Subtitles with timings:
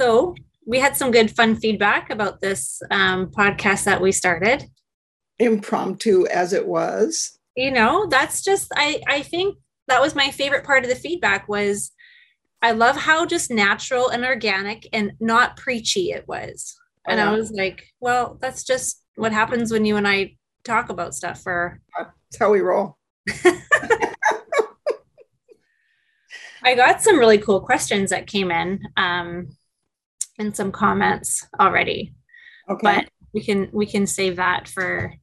[0.00, 4.64] So we had some good fun feedback about this um, podcast that we started.
[5.38, 7.38] Impromptu as it was.
[7.54, 9.58] You know, that's just I I think
[9.88, 11.90] that was my favorite part of the feedback was
[12.62, 16.74] I love how just natural and organic and not preachy it was.
[17.06, 17.30] And yeah.
[17.30, 21.42] I was like, well, that's just what happens when you and I talk about stuff
[21.42, 22.96] for that's how we roll.
[26.62, 29.48] I got some really cool questions that came in um,
[30.40, 32.14] and some comments already.
[32.68, 32.80] Okay.
[32.82, 35.14] But we can we can save that for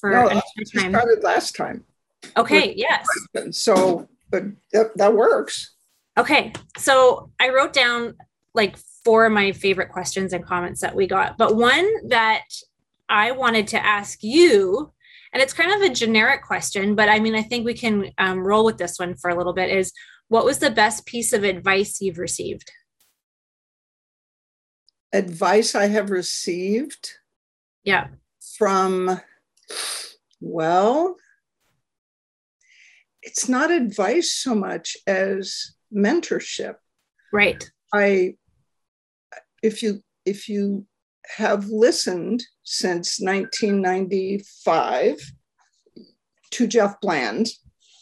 [0.00, 0.42] for no, another
[0.74, 0.90] time.
[0.90, 1.84] Started last time.
[2.36, 2.74] Okay.
[2.76, 3.06] Yes.
[3.50, 5.74] So, but that, that works.
[6.18, 6.52] Okay.
[6.78, 8.14] So I wrote down
[8.54, 12.44] like four of my favorite questions and comments that we got, but one that
[13.08, 14.92] I wanted to ask you,
[15.32, 18.40] and it's kind of a generic question, but I mean, I think we can um,
[18.40, 19.92] roll with this one for a little bit is
[20.28, 22.70] what was the best piece of advice you've received?
[25.12, 27.10] Advice I have received?
[27.84, 28.08] Yeah.
[28.56, 29.20] From,
[30.40, 31.16] well,
[33.22, 36.76] it's not advice so much as mentorship.
[37.32, 37.70] Right.
[37.94, 38.34] I
[39.62, 40.86] if you if you
[41.36, 45.18] have listened since 1995
[46.50, 47.48] to Jeff Bland.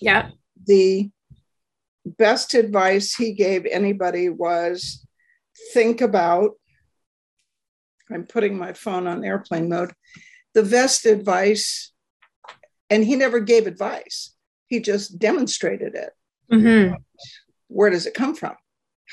[0.00, 0.30] Yeah.
[0.66, 1.10] The
[2.04, 5.06] best advice he gave anybody was
[5.72, 6.52] think about
[8.12, 9.92] I'm putting my phone on airplane mode.
[10.54, 11.92] The best advice,
[12.88, 14.34] and he never gave advice,
[14.66, 16.10] he just demonstrated it.
[16.52, 16.94] Mm-hmm.
[17.68, 18.54] Where does it come from?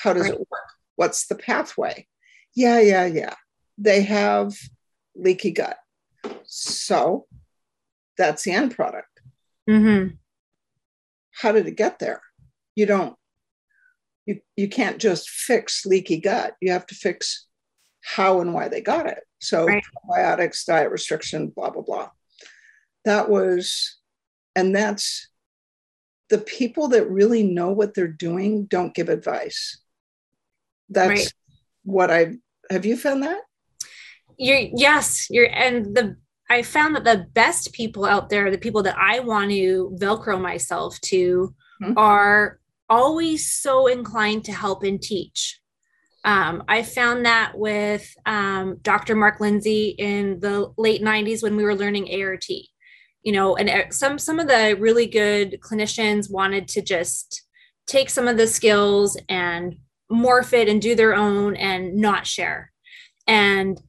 [0.02, 0.34] How does right.
[0.34, 0.70] it work?
[0.96, 2.08] What's the pathway?
[2.56, 3.36] Yeah, yeah, yeah.
[3.78, 4.56] They have
[5.16, 5.78] leaky gut.
[6.46, 7.28] So
[8.18, 9.22] that's the end product.
[9.70, 10.16] Mm-hmm.
[11.34, 12.22] How did it get there?
[12.76, 13.16] You don't,
[14.26, 16.56] you, you can't just fix leaky gut.
[16.62, 17.47] You have to fix
[18.08, 19.20] how and why they got it.
[19.40, 19.84] So right.
[20.10, 22.10] probiotics, diet restriction, blah, blah, blah.
[23.04, 23.98] That was,
[24.56, 25.28] and that's
[26.30, 29.82] the people that really know what they're doing don't give advice.
[30.90, 31.34] That's right.
[31.84, 32.36] what I
[32.70, 33.42] have you found that?
[34.38, 36.16] You're yes, you're and the
[36.50, 40.40] I found that the best people out there, the people that I want to velcro
[40.40, 41.98] myself to, mm-hmm.
[41.98, 45.60] are always so inclined to help and teach.
[46.28, 49.16] Um, I found that with um, Dr.
[49.16, 52.50] Mark Lindsay in the late 90s when we were learning ART.
[53.24, 57.44] You know, and uh, some some of the really good clinicians wanted to just
[57.88, 59.78] take some of the skills and
[60.12, 62.74] morph it and do their own and not share.
[63.26, 63.82] And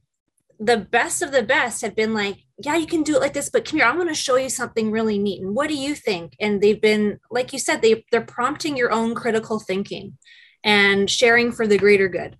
[0.59, 3.49] the best of the best have been like, yeah, you can do it like this,
[3.49, 5.41] but come here, I'm going to show you something really neat.
[5.41, 6.35] And what do you think?
[6.39, 10.17] And they've been, like you said, they they're prompting your own critical thinking
[10.63, 12.37] and sharing for the greater good.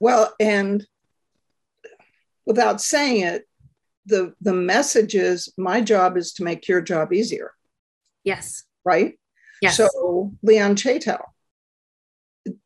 [0.00, 0.86] Well, and
[2.46, 3.48] without saying it,
[4.06, 7.52] the the message is my job is to make your job easier.
[8.24, 8.64] Yes.
[8.84, 9.18] Right?
[9.60, 9.76] Yes.
[9.76, 11.20] So Leon Chaitow,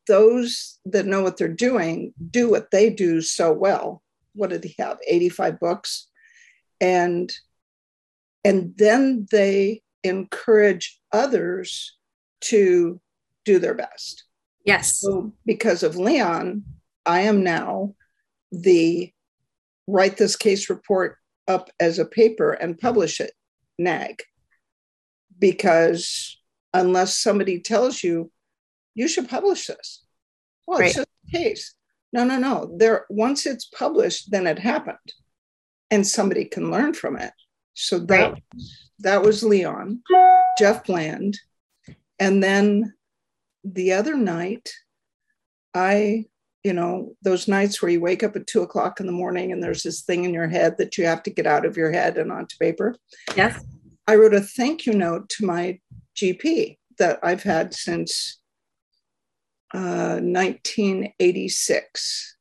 [0.07, 4.01] those that know what they're doing do what they do so well.
[4.35, 4.97] What did he have?
[5.05, 6.07] 85 books.
[6.79, 7.31] And
[8.45, 11.97] and then they encourage others
[12.41, 12.99] to
[13.45, 14.25] do their best.
[14.63, 14.99] Yes.
[14.99, 16.63] So because of Leon,
[17.05, 17.95] I am now
[18.51, 19.11] the
[19.87, 23.33] write this case report up as a paper and publish it,
[23.77, 24.23] NAG.
[25.37, 26.39] Because
[26.73, 28.31] unless somebody tells you
[28.95, 30.03] you should publish this.
[30.67, 30.87] Well, right.
[30.87, 31.75] it's just a case.
[32.13, 32.75] No, no, no.
[32.77, 34.97] There once it's published, then it happened.
[35.91, 37.33] And somebody can learn from it.
[37.73, 38.43] So that right.
[38.99, 40.01] that was Leon,
[40.57, 41.37] Jeff Bland.
[42.19, 42.93] And then
[43.63, 44.69] the other night,
[45.73, 46.25] I,
[46.63, 49.63] you know, those nights where you wake up at two o'clock in the morning and
[49.63, 52.17] there's this thing in your head that you have to get out of your head
[52.17, 52.95] and onto paper.
[53.35, 53.63] Yes.
[54.07, 55.79] I wrote a thank you note to my
[56.15, 58.39] GP that I've had since
[59.73, 62.37] 1986.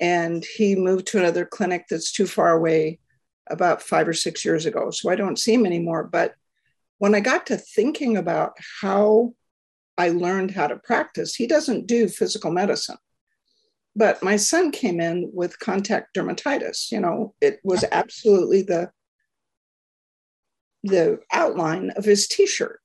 [0.00, 2.98] Uh, and he moved to another clinic that's too far away
[3.50, 4.90] about five or six years ago.
[4.90, 6.04] So I don't see him anymore.
[6.04, 6.34] But
[6.98, 9.34] when I got to thinking about how
[9.98, 12.96] I learned how to practice, he doesn't do physical medicine.
[13.94, 16.90] But my son came in with contact dermatitis.
[16.90, 18.90] You know, it was absolutely the
[20.84, 22.80] the outline of his t-shirt.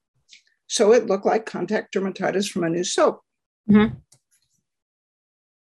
[0.67, 3.21] So it looked like contact dermatitis from a new soap.
[3.69, 3.95] Mm-hmm.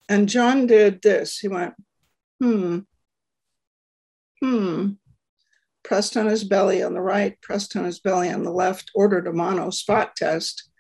[0.09, 1.39] And John did this.
[1.39, 1.75] He went,
[2.41, 2.81] hmm,
[4.41, 4.91] hmm,
[5.83, 9.27] pressed on his belly on the right, pressed on his belly on the left, ordered
[9.27, 10.71] a mono spot test.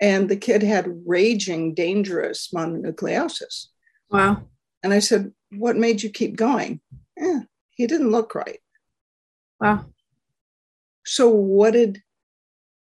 [0.00, 3.66] And the kid had raging, dangerous mononucleosis.
[4.10, 4.44] Wow.
[4.82, 6.80] And I said, What made you keep going?
[7.16, 8.60] Yeah, he didn't look right.
[9.60, 9.86] Wow.
[11.04, 12.02] So, what did,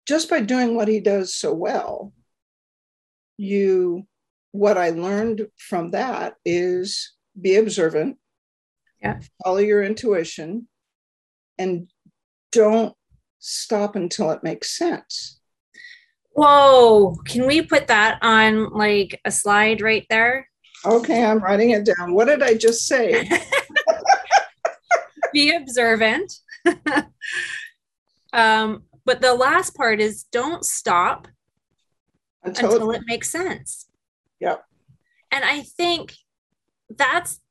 [0.08, 2.14] just by doing what he does so well,
[3.38, 4.08] you,
[4.52, 8.18] what I learned from that is be observant,
[9.02, 9.20] yeah.
[9.44, 10.68] follow your intuition,
[11.58, 11.88] and
[12.52, 12.94] don't
[13.40, 15.39] stop until it makes sense.
[16.32, 20.48] Whoa, can we put that on like a slide right there?
[20.86, 22.14] Okay, I'm writing it down.
[22.14, 23.30] What did I just say?
[25.34, 26.34] Be observant.
[28.34, 31.28] um, but the last part is don't stop
[32.44, 33.88] until, until it, it makes sense.
[34.40, 34.64] Yep.
[35.32, 36.14] And I think
[36.90, 37.42] that's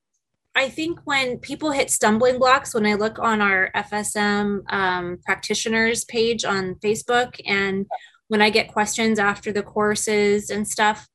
[0.59, 6.05] I think when people hit stumbling blocks, when I look on our FSM um, practitioners
[6.05, 7.87] page on Facebook, and
[8.29, 11.09] when I get questions after the courses and stuff,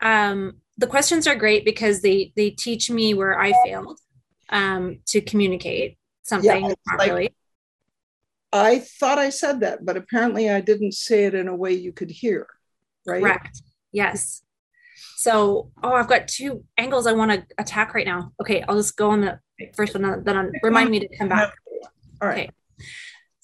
[0.00, 3.98] um, the questions are great because they they teach me where I failed
[4.48, 7.22] um, to communicate something yeah, properly.
[7.22, 7.34] Like,
[8.52, 11.92] I thought I said that, but apparently I didn't say it in a way you
[11.92, 12.48] could hear.
[13.06, 13.22] Right.
[13.22, 13.62] Correct.
[13.92, 14.42] Yes.
[15.16, 18.32] So, oh, I've got two angles I want to attack right now.
[18.40, 19.38] Okay, I'll just go on the
[19.74, 21.52] first one, then I'll, remind me to come back.
[22.22, 22.48] All right.
[22.48, 22.86] Okay.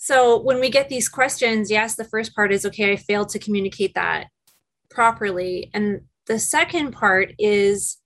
[0.07, 3.41] So, when we get these questions, yes, the first part is okay, I failed to
[3.41, 4.29] communicate that
[4.89, 5.69] properly.
[5.75, 7.97] And the second part is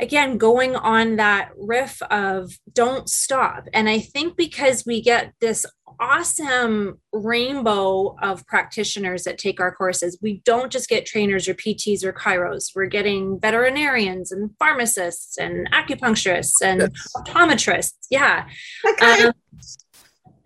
[0.00, 5.66] again going on that riff of don't stop and i think because we get this
[6.00, 12.02] awesome rainbow of practitioners that take our courses we don't just get trainers or pts
[12.02, 17.08] or chiros we're getting veterinarians and pharmacists and acupuncturists and yes.
[17.18, 18.46] optometrists yeah
[18.88, 19.24] okay.
[19.24, 19.32] um,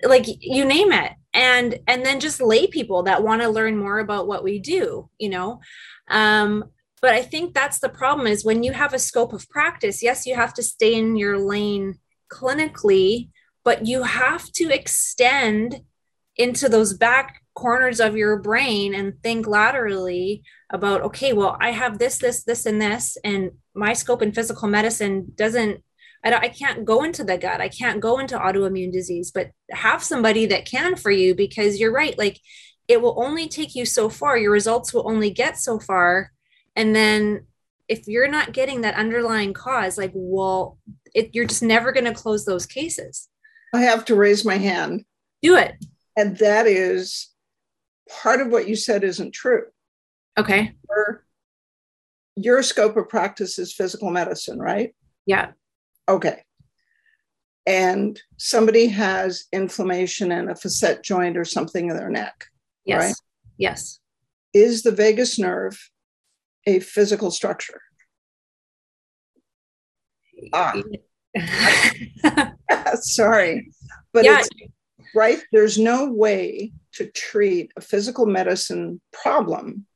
[0.03, 1.13] like you name it.
[1.35, 5.11] And and then just lay people that want to learn more about what we do
[5.19, 5.61] you know?
[6.09, 6.65] Um,
[7.03, 10.27] but I think that's the problem is when you have a scope of practice, yes,
[10.27, 11.99] you have to stay in your lane
[12.33, 13.29] clinically,
[13.65, 15.83] but you have to extend
[16.37, 21.99] into those back corners of your brain and think laterally about okay well i have
[21.99, 25.83] this this this and this and my scope in physical medicine doesn't
[26.25, 27.61] I, I can't go into the gut.
[27.61, 31.93] I can't go into autoimmune disease but have somebody that can for you because you're
[31.93, 32.41] right like
[32.89, 34.39] it will only take you so far.
[34.39, 36.31] Your results will only get so far.
[36.77, 37.47] And then
[37.89, 40.79] if you're not getting that underlying cause like well
[41.15, 43.29] it, you're just never going to close those cases.
[43.75, 45.05] I have to raise my hand.
[45.43, 45.75] Do it.
[46.17, 47.29] And that is
[48.09, 49.65] part of what you said isn't true.
[50.39, 50.75] Okay.
[50.89, 51.25] Your,
[52.37, 54.95] your scope of practice is physical medicine right?
[55.25, 55.53] Yeah
[56.09, 56.43] okay
[57.67, 62.47] and somebody has inflammation in a facet joint or something in their neck
[62.87, 63.03] Yes.
[63.03, 63.15] Right?
[63.59, 64.01] Yes.
[64.55, 65.79] Is the vagus nerve
[66.67, 67.83] a physical structure?
[70.53, 70.81] Ah.
[73.01, 73.71] Sorry.
[74.13, 74.43] But yeah.
[75.15, 79.87] right, there's no way to treat a physical medicine problem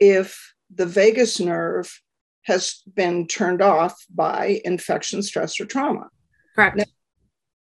[0.00, 2.00] if the vagus nerve
[2.48, 6.08] has been turned off by infection, stress, or trauma.
[6.56, 6.76] Correct.
[6.76, 6.84] Now,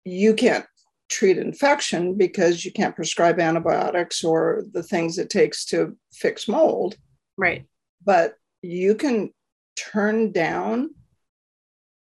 [0.04, 0.66] you can't
[1.08, 6.96] treat infection because you can't prescribe antibiotics or the things it takes to fix mold.
[7.36, 7.64] Right.
[8.04, 9.32] But you can
[9.76, 10.90] turn down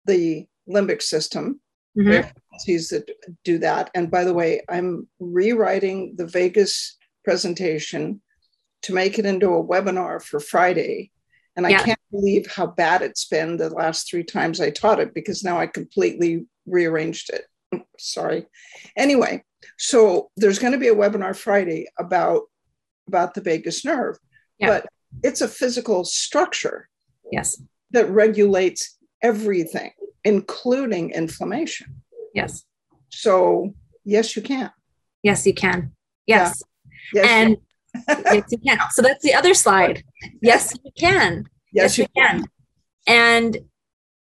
[0.07, 1.61] the limbic system.
[1.97, 2.29] Mm-hmm.
[2.91, 3.11] that
[3.43, 3.91] do that.
[3.95, 8.21] And by the way, I'm rewriting the vagus presentation
[8.83, 11.11] to make it into a webinar for Friday.
[11.57, 11.81] And yeah.
[11.81, 15.45] I can't believe how bad it's been the last three times I taught it because
[15.45, 17.45] now I completely rearranged it.
[17.99, 18.47] sorry.
[18.97, 19.45] Anyway,
[19.79, 22.43] so there's going to be a webinar Friday about
[23.09, 24.19] about the vagus nerve,
[24.59, 24.67] yeah.
[24.67, 24.87] but
[25.23, 26.89] it's a physical structure.
[27.31, 27.63] Yes.
[27.93, 29.93] That regulates everything,
[30.25, 32.03] including inflammation.
[32.35, 32.65] Yes.
[33.11, 34.73] So yes, you can.
[35.23, 35.93] Yes, you can.
[36.27, 36.63] Yes.
[37.15, 37.23] Yeah.
[37.23, 37.57] yes and
[38.09, 38.79] yes, you can.
[38.91, 40.03] So that's the other slide.
[40.43, 41.47] Yes, you can.
[41.77, 42.41] Yes, yes you can.
[42.41, 42.49] can.
[43.07, 43.59] And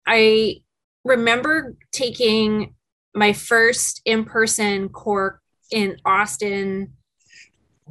[0.07, 0.61] I
[1.03, 2.73] remember taking
[3.13, 5.39] my first in-person course
[5.71, 6.93] in Austin,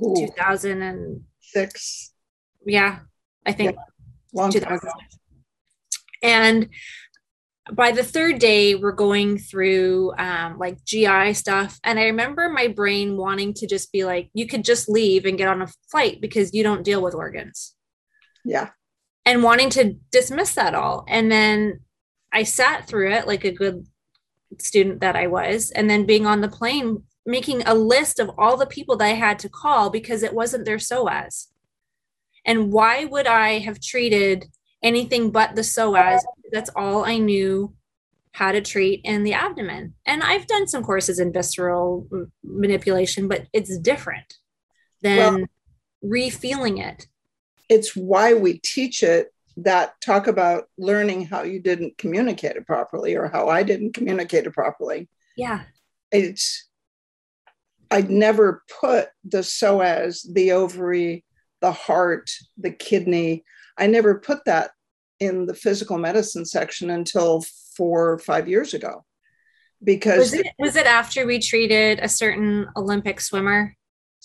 [0.02, 0.14] Ooh.
[0.16, 2.12] 2006.
[2.66, 2.98] Yeah,
[3.46, 3.80] I think yeah.
[4.32, 4.80] long time
[6.22, 6.68] And
[7.72, 11.78] by the third day, we're going through um, like GI stuff.
[11.84, 15.38] And I remember my brain wanting to just be like, you could just leave and
[15.38, 17.74] get on a flight because you don't deal with organs.
[18.44, 18.70] Yeah.
[19.26, 21.04] And wanting to dismiss that all.
[21.08, 21.80] And then
[22.32, 23.86] I sat through it like a good
[24.58, 28.56] student that I was, and then being on the plane, making a list of all
[28.56, 31.46] the people that I had to call because it wasn't their psoas.
[32.44, 34.46] And why would I have treated
[34.84, 36.20] anything but the psoas.
[36.52, 37.74] That's all I knew
[38.32, 39.94] how to treat in the abdomen.
[40.06, 42.06] And I've done some courses in visceral
[42.44, 44.34] manipulation, but it's different
[45.02, 45.46] than well,
[46.04, 47.08] refeeling it.
[47.68, 49.28] It's why we teach it
[49.58, 54.46] that talk about learning how you didn't communicate it properly or how I didn't communicate
[54.46, 55.08] it properly.
[55.36, 55.62] Yeah.
[56.10, 56.68] It's
[57.90, 61.24] I'd never put the psoas, the ovary,
[61.60, 63.44] the heart, the kidney.
[63.78, 64.72] I never put that
[65.20, 67.44] in the physical medicine section until
[67.76, 69.04] four or five years ago.
[69.82, 73.76] Because was it, was it after we treated a certain Olympic swimmer?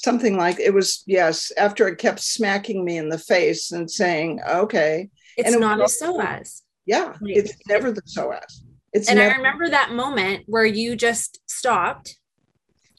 [0.02, 4.40] Something like it was, yes, after it kept smacking me in the face and saying,
[4.48, 5.10] okay.
[5.36, 6.62] It's and not it was, a psoas.
[6.86, 8.64] Yeah, it's never the psoas.
[8.94, 12.18] It's and never- I remember that moment where you just stopped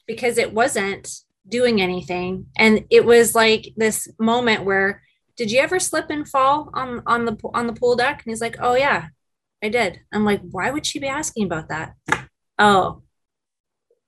[0.05, 1.09] because it wasn't
[1.47, 2.45] doing anything.
[2.55, 5.01] And it was like this moment where
[5.37, 8.21] did you ever slip and fall on on the on the pool deck?
[8.23, 9.07] And he's like, Oh yeah,
[9.63, 10.01] I did.
[10.11, 11.95] I'm like, why would she be asking about that?
[12.57, 13.03] Oh,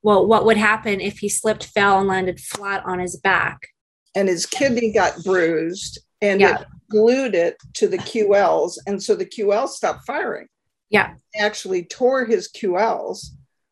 [0.04, 3.70] well, what would happen if he slipped, fell, and landed flat on his back?
[4.14, 6.60] And his kidney got bruised and yeah.
[6.60, 8.78] it glued it to the QLs.
[8.86, 10.48] And so the QL stopped firing.
[10.90, 11.16] Yeah.
[11.34, 13.30] He actually tore his QLs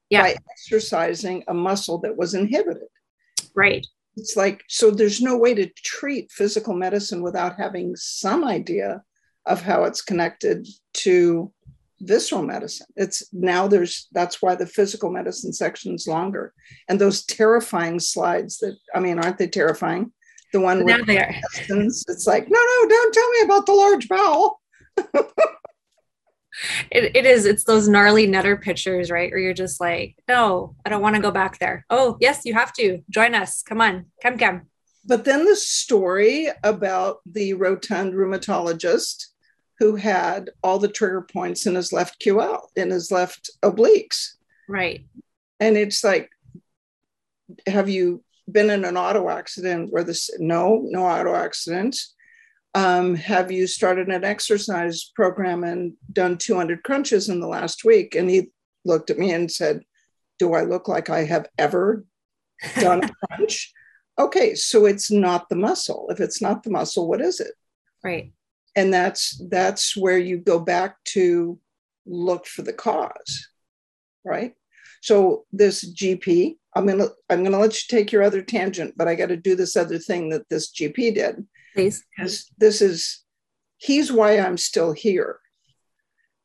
[0.10, 0.22] yeah.
[0.22, 2.88] by exercising a muscle that was inhibited.
[3.56, 3.86] Right.
[4.18, 9.04] It's like, so there's no way to treat physical medicine without having some idea
[9.46, 11.52] of how it's connected to
[12.02, 12.88] visceral medicine.
[12.96, 16.54] It's now there's that's why the physical medicine section is longer.
[16.88, 20.12] And those terrifying slides that I mean, aren't they terrifying?
[20.54, 21.34] The one now they are.
[21.70, 24.60] It's like, no, no, don't tell me about the large bowel.
[26.92, 30.90] it, it is it's those gnarly Netter pictures right where you're just like no i
[30.90, 34.08] don't want to go back there oh yes you have to join us come on
[34.22, 34.64] come come
[35.06, 39.28] but then the story about the rotund rheumatologist
[39.82, 44.36] who had all the trigger points in his left ql in his left obliques
[44.70, 45.04] right
[45.60, 46.30] and it's like
[47.66, 52.14] have you been in an auto accident where this no no auto accidents
[52.76, 58.16] um, have you started an exercise program and done 200 crunches in the last week?
[58.16, 58.52] And he
[58.86, 59.82] looked at me and said,
[60.40, 62.06] Do I look like I have ever
[62.80, 63.74] done a crunch?
[64.20, 66.08] okay, so it's not the muscle.
[66.12, 67.52] If it's not the muscle, what is it?
[68.06, 68.32] Right.
[68.76, 71.60] And that's that's where you go back to
[72.06, 73.50] look for the cause,
[74.24, 74.54] right?
[75.02, 79.16] So this GP, I'm gonna I'm gonna let you take your other tangent, but I
[79.16, 82.04] got to do this other thing that this GP did please.
[82.16, 83.24] Because this is,
[83.78, 85.40] he's why I'm still here.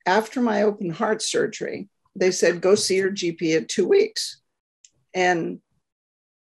[0.07, 4.41] After my open heart surgery, they said, go see your GP in two weeks.
[5.15, 5.61] And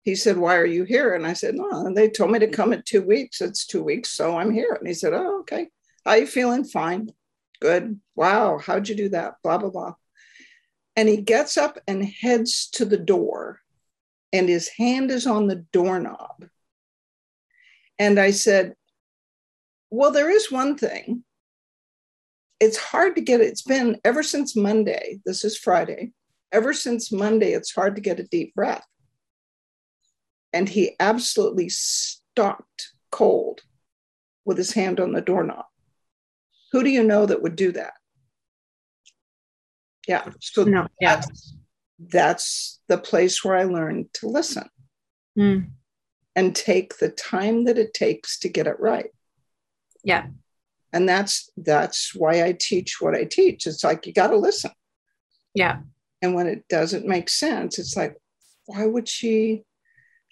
[0.03, 1.14] he said, Why are you here?
[1.14, 3.41] And I said, No, And they told me to come in two weeks.
[3.41, 4.76] It's two weeks, so I'm here.
[4.79, 5.69] And he said, Oh, okay.
[6.04, 6.64] How you feeling?
[6.64, 7.11] Fine.
[7.61, 7.99] Good.
[8.14, 8.58] Wow.
[8.58, 9.37] How'd you do that?
[9.42, 9.94] Blah, blah, blah.
[10.96, 13.61] And he gets up and heads to the door,
[14.32, 16.46] and his hand is on the doorknob.
[17.99, 18.75] And I said,
[19.90, 21.25] Well, there is one thing.
[22.61, 23.49] It's hard to get it.
[23.49, 25.20] It's been ever since Monday.
[25.25, 26.12] This is Friday.
[26.52, 28.87] Ever since Monday, it's hard to get a deep breath.
[30.52, 33.62] And he absolutely stopped cold
[34.44, 35.64] with his hand on the doorknob.
[36.75, 37.95] Who do you know that would do that?
[40.07, 40.28] Yeah.
[40.40, 41.16] So no, yeah.
[41.16, 41.57] that's,
[41.99, 44.69] that's the place where I learned to listen.
[45.38, 45.71] Mm
[46.37, 49.11] and take the time that it takes to get it right.
[50.02, 50.26] Yeah.
[50.93, 53.66] And that's that's why I teach what I teach.
[53.66, 54.71] It's like you got to listen.
[55.54, 55.81] Yeah.
[56.23, 58.16] And when it doesn't make sense, it's like,
[58.66, 59.64] why would she?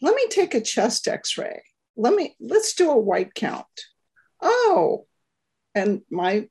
[0.01, 1.63] Let me take a chest x-ray.
[1.97, 3.67] Let me let's do a white count.
[4.41, 5.07] Oh,
[5.75, 6.49] and my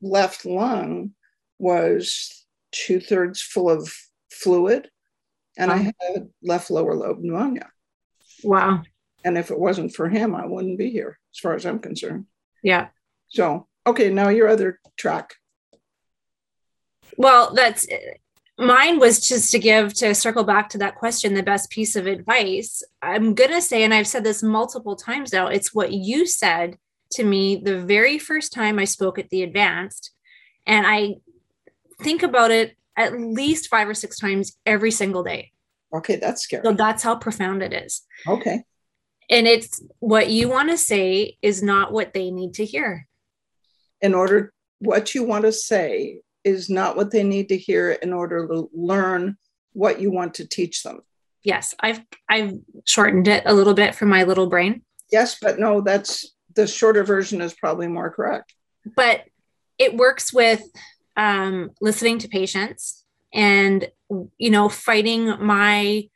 [0.00, 1.12] left lung
[1.58, 3.92] was two-thirds full of
[4.30, 4.90] fluid,
[5.56, 7.70] and I had left lower lobe pneumonia.
[8.42, 8.82] Wow.
[9.24, 12.26] And if it wasn't for him, I wouldn't be here, as far as I'm concerned.
[12.62, 12.88] Yeah.
[13.28, 15.34] So, okay, now your other track.
[17.16, 17.86] Well, that's
[18.58, 22.06] mine was just to give to circle back to that question the best piece of
[22.06, 22.82] advice.
[23.00, 26.78] I'm going to say, and I've said this multiple times now, it's what you said
[27.12, 30.10] to me the very first time I spoke at the advanced.
[30.66, 31.16] And I
[32.02, 35.52] think about it at least five or six times every single day.
[35.94, 36.62] Okay, that's scary.
[36.64, 38.02] So that's how profound it is.
[38.26, 38.64] Okay.
[39.30, 43.06] And it's what you want to say is not what they need to hear.
[44.00, 48.12] In order, what you want to say is not what they need to hear in
[48.12, 49.36] order to learn
[49.72, 51.00] what you want to teach them.
[51.44, 52.52] Yes, I've I've
[52.84, 54.82] shortened it a little bit for my little brain.
[55.10, 58.54] Yes, but no, that's the shorter version is probably more correct.
[58.96, 59.24] but
[59.78, 60.62] it works with
[61.16, 63.88] um, listening to patients and
[64.38, 66.08] you know fighting my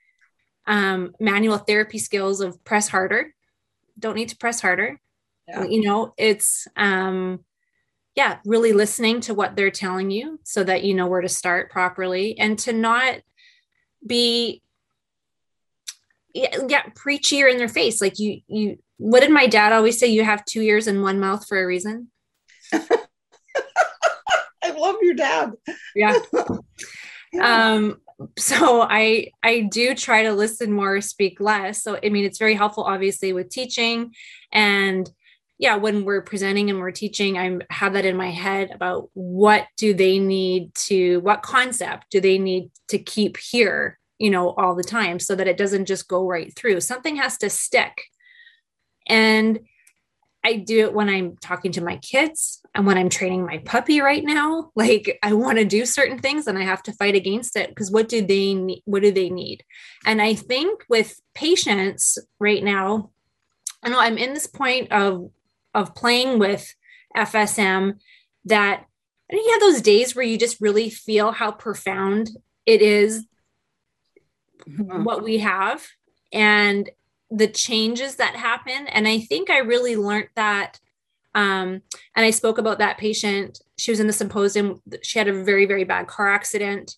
[0.66, 3.34] um, manual therapy skills of press harder
[3.98, 5.00] don't need to press harder
[5.48, 5.64] yeah.
[5.64, 7.40] you know it's um
[8.14, 11.70] yeah really listening to what they're telling you so that you know where to start
[11.70, 13.20] properly and to not
[14.06, 14.62] be
[16.34, 19.98] yeah, yeah preachy or in their face like you you what did my dad always
[19.98, 22.10] say you have two ears and one mouth for a reason
[24.66, 25.52] I love your dad.
[25.94, 26.18] Yeah.
[27.40, 28.00] um
[28.38, 31.82] so I I do try to listen more, speak less.
[31.82, 34.14] So I mean it's very helpful obviously with teaching
[34.52, 35.08] and
[35.58, 39.66] yeah, when we're presenting and we're teaching, I have that in my head about what
[39.78, 44.74] do they need to what concept do they need to keep here, you know, all
[44.74, 46.80] the time so that it doesn't just go right through.
[46.80, 48.02] Something has to stick.
[49.06, 49.60] And
[50.44, 54.00] I do it when I'm talking to my kids and when I'm training my puppy
[54.00, 54.70] right now.
[54.76, 57.90] Like I want to do certain things and I have to fight against it because
[57.90, 58.82] what do they need?
[58.84, 59.64] What do they need?
[60.04, 63.10] And I think with patients right now,
[63.82, 65.30] I know I'm in this point of
[65.74, 66.72] of playing with
[67.16, 67.98] FSM
[68.44, 68.84] that
[69.28, 72.30] I think you have those days where you just really feel how profound
[72.64, 73.26] it is
[74.68, 75.02] mm-hmm.
[75.02, 75.84] what we have.
[76.32, 76.88] And
[77.30, 78.86] the changes that happen.
[78.88, 80.78] And I think I really learned that.
[81.34, 81.82] Um,
[82.14, 83.60] and I spoke about that patient.
[83.76, 84.80] She was in the symposium.
[85.02, 86.96] She had a very, very bad car accident.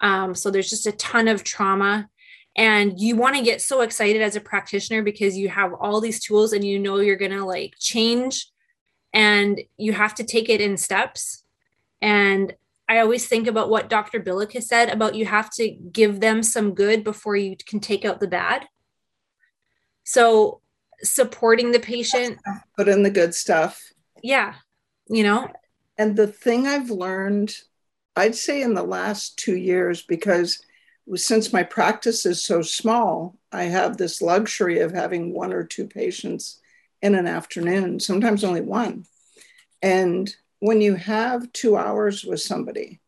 [0.00, 2.08] Um, so there's just a ton of trauma.
[2.56, 6.20] And you want to get so excited as a practitioner because you have all these
[6.20, 8.48] tools and you know you're going to like change
[9.12, 11.44] and you have to take it in steps.
[12.02, 12.54] And
[12.88, 14.20] I always think about what Dr.
[14.20, 18.04] Billick has said about you have to give them some good before you can take
[18.04, 18.66] out the bad.
[20.10, 20.60] So
[21.02, 22.40] supporting the patient.
[22.76, 23.80] Put in the good stuff.
[24.24, 24.54] Yeah.
[25.08, 25.48] You know?
[25.96, 27.54] And the thing I've learned,
[28.16, 30.60] I'd say in the last two years, because
[31.14, 35.86] since my practice is so small, I have this luxury of having one or two
[35.86, 36.58] patients
[37.00, 39.04] in an afternoon, sometimes only one.
[39.80, 43.00] And when you have two hours with somebody,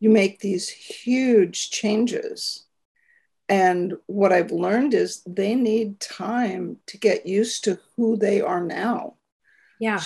[0.00, 2.63] you make these huge changes
[3.54, 8.60] and what I've learned is they need time to get used to who they are
[8.60, 9.14] now.
[9.78, 10.02] Yeah.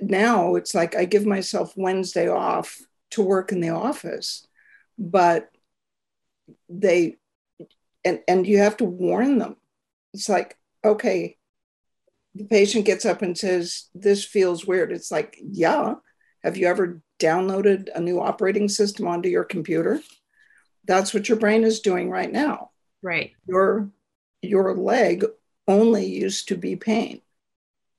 [0.00, 2.78] Now it's like I give myself Wednesday off
[3.10, 4.46] to work in the office,
[4.96, 5.48] but
[6.68, 7.16] they,
[8.04, 9.56] and, and you have to warn them.
[10.14, 11.36] It's like, okay,
[12.36, 14.92] the patient gets up and says, This feels weird.
[14.92, 15.94] It's like, yeah.
[16.44, 20.00] Have you ever downloaded a new operating system onto your computer?
[20.88, 22.70] That's what your brain is doing right now.
[23.02, 23.32] Right.
[23.46, 23.90] Your
[24.42, 25.24] your leg
[25.68, 27.20] only used to be pain.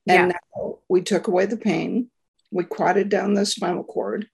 [0.08, 0.38] And yeah.
[0.56, 2.10] now we took away the pain,
[2.52, 4.28] we quieted down the spinal cord,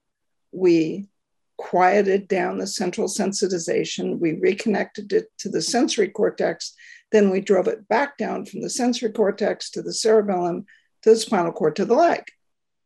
[0.52, 1.10] we
[1.58, 6.74] quieted down the central sensitization, we reconnected it to the sensory cortex,
[7.12, 10.66] then we drove it back down from the sensory cortex to the cerebellum
[11.02, 12.24] to the spinal cord to the leg.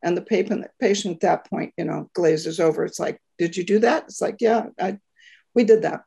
[0.01, 2.86] And the patient, patient at that point, you know, glazes over.
[2.86, 4.05] It's like, did you do that?
[4.05, 4.97] It's like, yeah, I
[5.53, 6.03] we did that.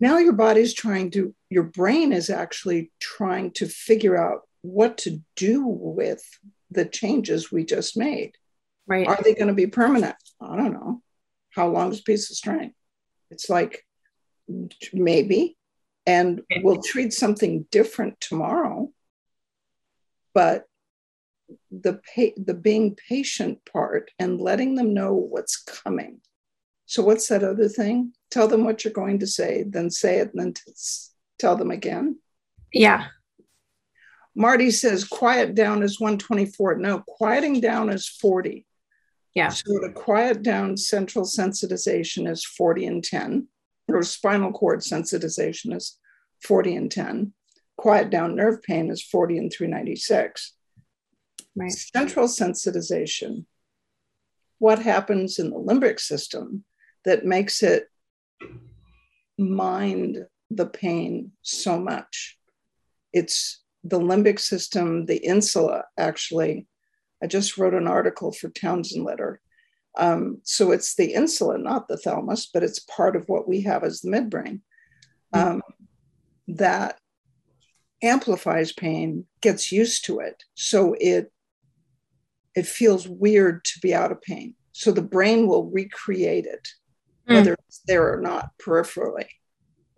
[0.00, 5.20] Now your body's trying to, your brain is actually trying to figure out what to
[5.36, 6.22] do with
[6.70, 8.32] the changes we just made.
[8.86, 9.06] Right.
[9.06, 10.16] Are they going to be permanent?
[10.40, 11.02] I don't know.
[11.50, 12.74] How long is a piece of string?
[13.30, 13.84] It's like
[14.92, 15.56] maybe,
[16.06, 18.90] and we'll treat something different tomorrow.
[20.34, 20.64] But
[21.70, 26.20] the pa- the being patient part and letting them know what's coming
[26.86, 28.12] so, what's that other thing?
[28.30, 30.72] Tell them what you're going to say, then say it, and then t-
[31.38, 32.18] tell them again.
[32.72, 33.06] Yeah.
[34.34, 36.76] Marty says quiet down is 124.
[36.76, 38.66] No, quieting down is 40.
[39.34, 39.48] Yeah.
[39.48, 43.48] So the quiet down central sensitization is 40 and 10,
[43.88, 45.98] or spinal cord sensitization is
[46.42, 47.32] 40 and 10.
[47.76, 50.52] Quiet down nerve pain is 40 and 396.
[51.56, 51.70] Right.
[51.70, 53.46] Central sensitization,
[54.58, 56.64] what happens in the limbic system
[57.04, 57.88] that makes it
[59.38, 62.38] mind the pain so much.
[63.12, 66.66] It's the limbic system, the insula, actually.
[67.22, 69.40] I just wrote an article for Townsend Letter.
[69.96, 73.84] Um, so it's the insula, not the thalamus, but it's part of what we have
[73.84, 74.60] as the midbrain
[75.32, 75.62] um,
[76.48, 76.98] that
[78.02, 80.42] amplifies pain, gets used to it.
[80.54, 81.30] So it
[82.54, 84.54] it feels weird to be out of pain.
[84.72, 86.68] So the brain will recreate it
[87.28, 87.34] mm.
[87.34, 89.26] whether it's there or not peripherally.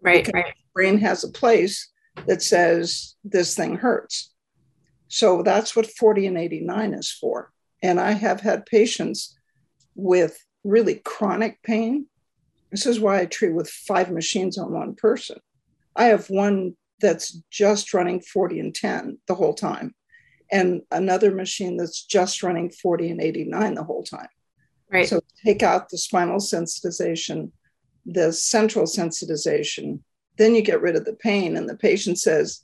[0.00, 0.54] Right, because right.
[0.74, 1.90] brain has a place
[2.26, 4.32] that says this thing hurts.
[5.08, 7.52] So that's what 40 and 89 is for.
[7.82, 9.36] And I have had patients
[9.94, 12.06] with really chronic pain.
[12.70, 15.38] This is why I treat with five machines on one person.
[15.94, 19.94] I have one that's just running 40 and 10 the whole time,
[20.50, 24.28] and another machine that's just running 40 and 89 the whole time.
[24.90, 25.08] Right.
[25.08, 27.50] So take out the spinal sensitization,
[28.04, 30.00] the central sensitization,
[30.38, 32.62] then you get rid of the pain, and the patient says,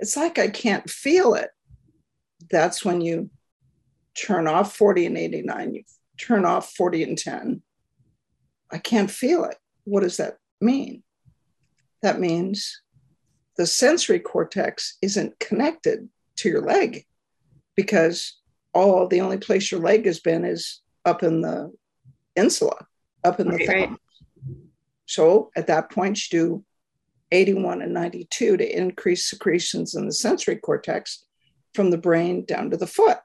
[0.00, 1.50] It's like I can't feel it.
[2.50, 3.30] That's when you
[4.14, 5.82] turn off 40 and 89, you
[6.18, 7.62] turn off 40 and 10.
[8.70, 9.56] I can't feel it.
[9.84, 11.02] What does that mean?
[12.02, 12.82] That means
[13.56, 17.04] the sensory cortex isn't connected to your leg
[17.76, 18.40] because
[18.72, 21.72] all the only place your leg has been is up in the
[22.36, 22.86] insula,
[23.22, 23.90] up in the right.
[23.90, 23.98] Right.
[25.06, 26.64] So at that point, you do
[27.32, 31.24] 81 and 92 to increase secretions in the sensory cortex
[31.74, 33.18] from the brain down to the foot.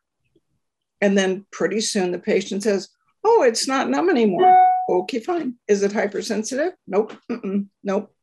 [1.02, 2.90] And then pretty soon the patient says,
[3.24, 4.58] Oh, it's not numb anymore.
[4.90, 5.56] Okay, fine.
[5.68, 6.74] Is it hypersensitive?
[6.88, 7.14] Nope.
[7.30, 7.68] Mm-mm.
[7.84, 8.14] Nope.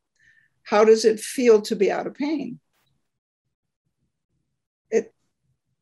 [0.63, 2.59] How does it feel to be out of pain?
[4.91, 5.13] It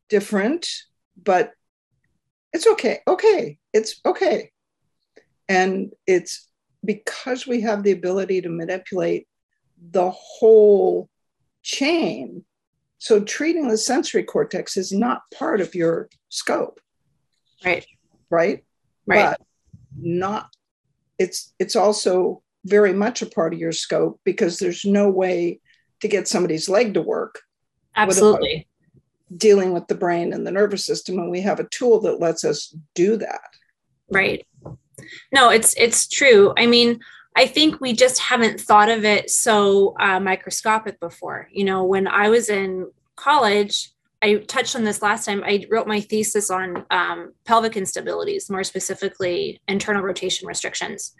[0.09, 0.67] different,
[1.21, 1.53] but
[2.55, 3.01] it's okay.
[3.05, 3.57] Okay.
[3.73, 4.51] It's okay.
[5.49, 6.47] And it's
[6.85, 9.27] because we have the ability to manipulate
[9.91, 11.09] the whole
[11.63, 12.45] chain.
[12.97, 16.79] So treating the sensory cortex is not part of your scope.
[17.63, 17.85] Right.
[18.29, 18.63] Right.
[19.05, 19.37] Right.
[19.37, 19.41] But
[19.97, 20.49] not
[21.19, 25.59] it's it's also very much a part of your scope because there's no way
[25.99, 27.41] to get somebody's leg to work.
[27.97, 28.67] Absolutely.
[29.35, 31.17] Dealing with the brain and the nervous system.
[31.17, 33.41] And we have a tool that lets us do that.
[34.09, 34.45] Right.
[35.33, 36.53] No, it's it's true.
[36.57, 36.99] I mean,
[37.35, 41.49] I think we just haven't thought of it so uh, microscopic before.
[41.51, 45.43] You know, when I was in college, I touched on this last time.
[45.45, 51.13] I wrote my thesis on um, pelvic instabilities, more specifically internal rotation restrictions.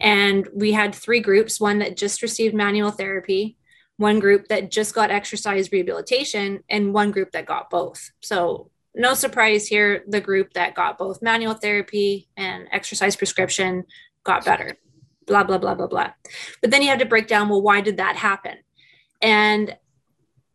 [0.00, 3.57] And we had three groups one that just received manual therapy,
[3.98, 8.10] one group that just got exercise rehabilitation, and one group that got both.
[8.20, 13.84] So, no surprise here, the group that got both manual therapy and exercise prescription
[14.24, 14.76] got better.
[15.26, 16.12] Blah, blah, blah, blah, blah.
[16.62, 18.56] But then you have to break down well, why did that happen?
[19.20, 19.76] And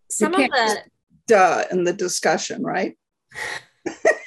[0.09, 0.77] some of the
[1.27, 2.97] duh in the discussion, right?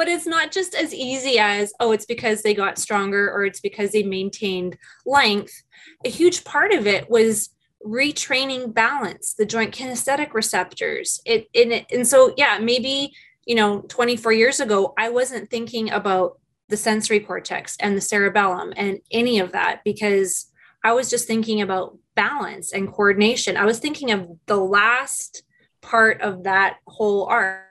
[0.00, 3.60] but it's not just as easy as oh it's because they got stronger or it's
[3.60, 5.62] because they maintained length.
[6.06, 7.50] A huge part of it was
[7.86, 11.20] retraining balance the joint kinesthetic receptors.
[11.26, 13.12] It, it and so yeah maybe
[13.44, 18.72] you know 24 years ago i wasn't thinking about the sensory cortex and the cerebellum
[18.76, 20.52] and any of that because
[20.84, 23.56] i was just thinking about balance and coordination.
[23.56, 25.42] I was thinking of the last
[25.80, 27.69] part of that whole art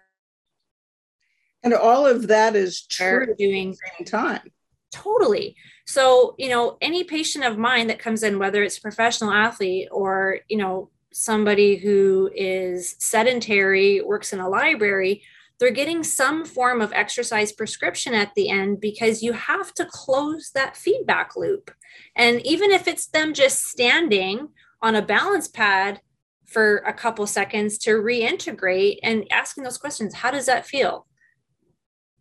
[1.64, 4.52] and all of that is true doing same time.
[4.92, 5.56] Totally.
[5.86, 9.88] So, you know, any patient of mine that comes in, whether it's a professional athlete
[9.92, 15.24] or, you know, somebody who is sedentary, works in a library,
[15.60, 20.52] they're getting some form of exercise prescription at the end because you have to close
[20.54, 21.72] that feedback loop.
[22.16, 24.50] And even if it's them just standing
[24.82, 26.00] on a balance pad
[26.46, 31.06] for a couple seconds to reintegrate and asking those questions, how does that feel?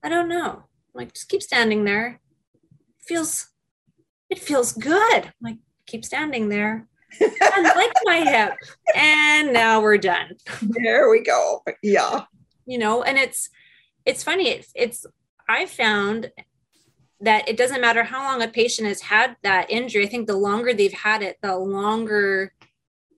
[0.03, 0.51] I don't know.
[0.51, 0.63] I'm
[0.95, 2.21] like, just keep standing there.
[2.63, 3.49] It feels,
[4.31, 5.25] it feels good.
[5.25, 6.87] I'm like, keep standing there.
[7.21, 8.55] I like my hip.
[8.95, 10.37] And now we're done.
[10.63, 11.63] There we go.
[11.83, 12.25] Yeah.
[12.67, 13.49] You know, and it's,
[14.05, 14.49] it's funny.
[14.49, 15.07] It's, it's,
[15.49, 16.31] I found
[17.21, 20.07] that it doesn't matter how long a patient has had that injury.
[20.07, 22.53] I think the longer they've had it, the longer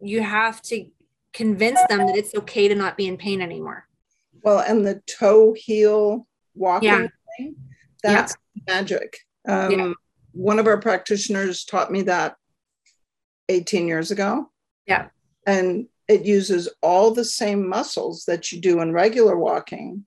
[0.00, 0.86] you have to
[1.32, 3.86] convince them that it's okay to not be in pain anymore.
[4.42, 6.26] Well, and the toe heel
[6.60, 7.06] walking yeah.
[7.36, 7.56] thing,
[8.02, 8.74] that's yeah.
[8.74, 9.18] magic.
[9.48, 9.92] Um, yeah.
[10.32, 12.36] One of our practitioners taught me that
[13.48, 14.50] 18 years ago.
[14.86, 15.08] Yeah.
[15.46, 20.04] And it uses all the same muscles that you do in regular walking,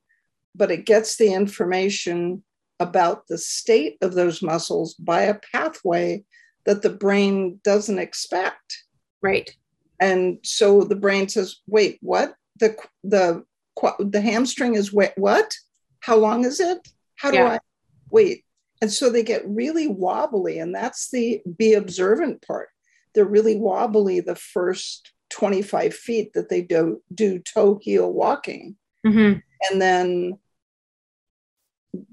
[0.56, 2.44] but it gets the information
[2.80, 6.24] about the state of those muscles by a pathway
[6.66, 8.84] that the brain doesn't expect.
[9.22, 9.50] Right.
[10.00, 12.36] And so the brain says, "Wait, what?
[12.60, 13.46] The the
[14.00, 15.14] the hamstring is what?
[15.18, 15.56] What?
[16.04, 16.86] How long is it?
[17.16, 17.54] How do yeah.
[17.54, 17.60] I
[18.10, 18.44] wait?
[18.82, 22.68] And so they get really wobbly, and that's the be observant part.
[23.16, 28.76] They're really wobbly the first 25 feet that they do, do toe heel walking.
[29.06, 29.40] Mm-hmm.
[29.72, 30.40] And then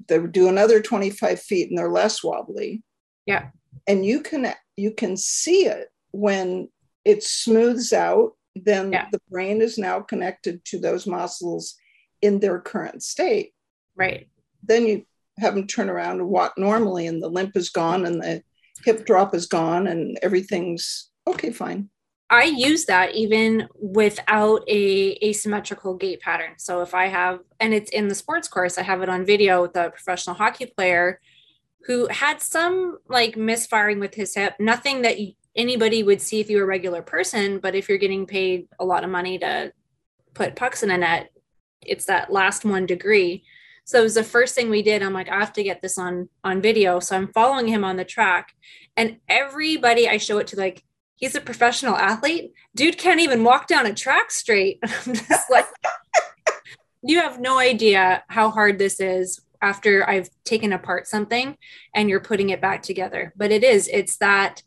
[0.07, 2.83] they do another 25 feet and they're less wobbly.
[3.27, 3.49] Yeah.
[3.89, 6.69] And you can you can see it when
[7.05, 9.07] it smooths out, then yeah.
[9.11, 11.75] the brain is now connected to those muscles
[12.23, 13.53] in their current state.
[13.97, 14.29] Right.
[14.63, 15.07] Then you
[15.39, 18.43] have them turn around and walk normally, and the limp is gone, and the
[18.85, 21.91] hip drop is gone, and everything's okay, fine.
[22.31, 26.53] I use that even without a asymmetrical gait pattern.
[26.59, 29.63] So if I have, and it's in the sports course, I have it on video
[29.63, 31.21] with a professional hockey player
[31.87, 35.17] who had some like misfiring with his hip, nothing that
[35.57, 37.59] anybody would see if you were a regular person.
[37.59, 39.73] But if you're getting paid a lot of money to
[40.33, 41.31] put pucks in a net,
[41.85, 43.43] it's that last one degree.
[43.91, 45.03] So it was the first thing we did.
[45.03, 47.01] I'm like, I have to get this on on video.
[47.01, 48.55] So I'm following him on the track,
[48.97, 50.85] and everybody I show it to, like,
[51.17, 52.53] he's a professional athlete.
[52.77, 54.79] Dude can't even walk down a track straight.
[54.85, 55.67] I'm just like,
[57.03, 61.57] you have no idea how hard this is after I've taken apart something
[61.93, 63.33] and you're putting it back together.
[63.37, 64.63] But it is, it's that.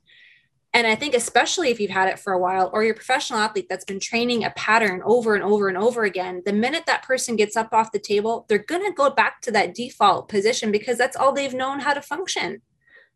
[0.75, 3.39] And I think, especially if you've had it for a while or you're a professional
[3.39, 7.03] athlete that's been training a pattern over and over and over again, the minute that
[7.03, 10.71] person gets up off the table, they're going to go back to that default position
[10.71, 12.61] because that's all they've known how to function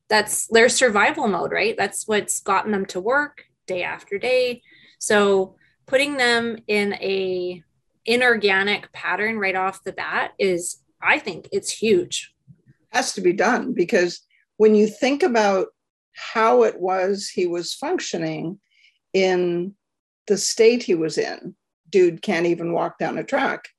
[0.10, 1.76] that's their survival mode, right?
[1.78, 4.62] That's what's gotten them to work day after day.
[5.00, 7.64] So putting them in a
[8.06, 12.34] inorganic pattern right off the bat is I think it's huge.
[12.90, 14.22] Has to be done because
[14.56, 15.68] when you think about
[16.18, 18.60] how it was he was functioning
[19.14, 19.76] in
[20.26, 21.56] the state he was in,
[21.90, 23.70] dude can't even walk down a track.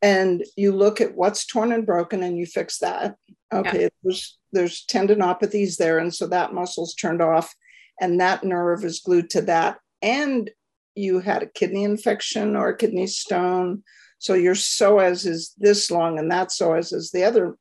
[0.00, 3.16] And you look at what's torn and broken and you fix that.
[3.52, 3.88] Okay, yeah.
[4.02, 7.54] there's there's tendinopathies there, and so that muscle's turned off,
[8.00, 9.78] and that nerve is glued to that.
[10.00, 10.50] And
[10.94, 13.84] you had a kidney infection or a kidney stone,
[14.18, 17.56] so your psoas is this long, and that psoas is the other.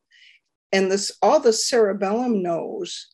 [0.72, 3.08] And this all the cerebellum knows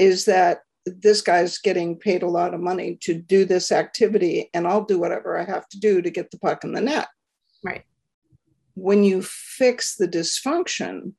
[0.00, 4.66] is that this guy's getting paid a lot of money to do this activity, and
[4.66, 7.08] I'll do whatever I have to do to get the puck in the net.
[7.62, 7.84] Right.
[8.74, 11.12] When you fix the dysfunction,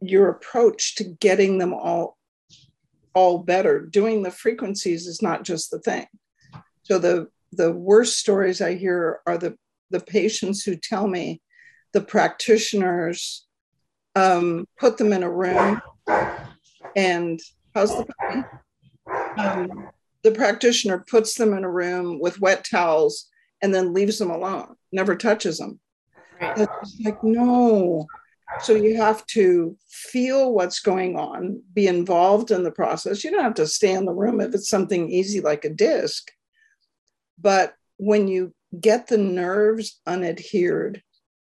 [0.00, 2.18] your approach to getting them all
[3.14, 6.04] all better doing the frequencies is not just the thing
[6.82, 9.56] so the the worst stories i hear are the
[9.88, 11.40] the patients who tell me
[11.94, 13.46] the practitioners
[14.16, 15.80] um, put them in a room
[16.94, 17.40] and
[17.74, 18.44] how's the puppy?
[19.38, 19.88] Um,
[20.22, 23.28] the practitioner puts them in a room with wet towels
[23.62, 25.78] and then leaves them alone never touches them
[26.40, 26.58] right.
[26.58, 28.06] it's like no
[28.60, 33.24] so you have to feel what's going on, be involved in the process.
[33.24, 36.30] You don't have to stay in the room if it's something easy like a disc.
[37.38, 41.02] But when you get the nerves unadhered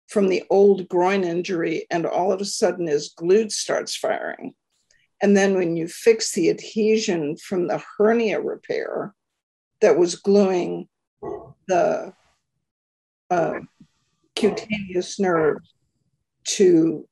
[0.07, 4.53] from the old groin injury and all of a sudden his glute starts firing,
[5.21, 9.13] and then when you fix the adhesion from the hernia repair
[9.81, 10.87] that was gluing
[11.67, 12.13] the
[13.29, 13.59] uh,
[14.35, 15.57] cutaneous nerve
[16.43, 17.07] to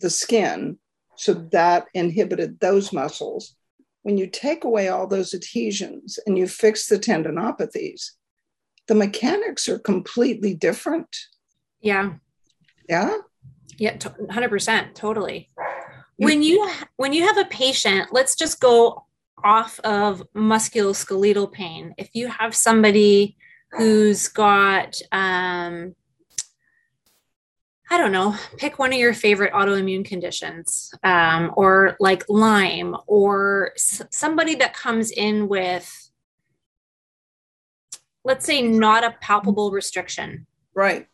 [0.00, 0.78] the skin.
[1.16, 3.56] So that inhibited those muscles.
[4.02, 8.10] When you take away all those adhesions and you fix the tendinopathies,
[8.86, 11.08] the mechanics are completely different.
[11.80, 12.14] Yeah.
[12.88, 13.18] Yeah.
[13.76, 15.50] Yeah, 100%, totally.
[16.16, 19.06] When you when you have a patient, let's just go
[19.42, 21.94] off of musculoskeletal pain.
[21.98, 23.36] If you have somebody
[23.72, 25.94] who's got um,
[27.90, 33.72] I don't know, pick one of your favorite autoimmune conditions, um, or like Lyme, or
[33.76, 36.10] s- somebody that comes in with,
[38.24, 40.46] let's say, not a palpable restriction.
[40.74, 41.06] Right.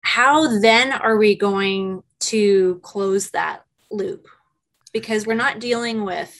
[0.00, 4.26] How then are we going to close that loop?
[4.92, 6.36] Because we're not dealing with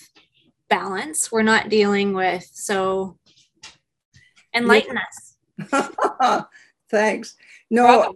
[0.69, 3.19] balance, we're not dealing with, so
[4.55, 6.47] enlighten us.
[6.91, 7.37] Thanks.
[7.71, 8.15] No,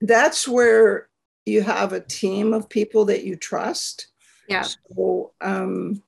[0.00, 1.08] that's where
[1.46, 4.08] you have a team of people that you trust.
[4.48, 4.62] Yeah.
[4.62, 6.02] So um,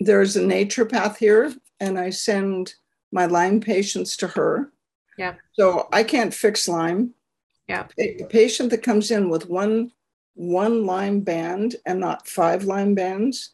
[0.00, 2.74] there's a naturopath here, and I send
[3.12, 4.72] my Lyme patients to her.
[5.16, 5.34] Yeah.
[5.52, 7.14] So I can't fix Lyme.
[7.68, 7.86] Yeah.
[7.98, 9.92] A patient that comes in with one
[10.34, 13.50] one Lyme band and not five Lyme bands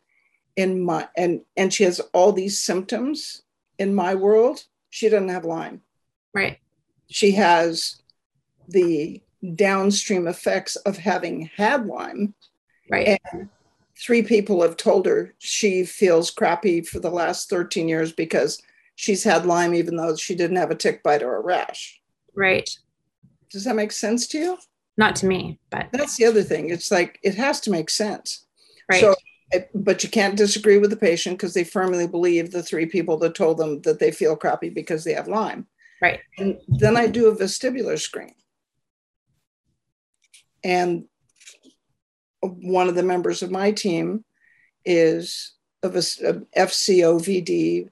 [0.56, 3.42] in my and and she has all these symptoms
[3.78, 5.80] in my world, she doesn't have Lyme.
[6.34, 6.58] Right.
[7.08, 8.02] She has
[8.68, 9.22] the
[9.54, 12.34] downstream effects of having had Lyme.
[12.90, 13.18] Right.
[13.32, 13.48] And
[13.98, 18.60] three people have told her she feels crappy for the last 13 years because
[18.96, 22.00] she's had Lyme, even though she didn't have a tick bite or a rash.
[22.34, 22.68] Right.
[23.50, 24.58] Does that make sense to you?
[24.96, 26.70] Not to me, but that's the other thing.
[26.70, 28.46] It's like it has to make sense.
[28.90, 29.00] Right.
[29.00, 29.14] So,
[29.74, 33.34] but you can't disagree with the patient because they firmly believe the three people that
[33.34, 35.66] told them that they feel crappy because they have Lyme.
[36.02, 36.20] Right.
[36.38, 38.34] And then I do a vestibular screen.
[40.62, 41.04] And
[42.42, 44.24] one of the members of my team
[44.84, 47.88] is of a, a FCOVD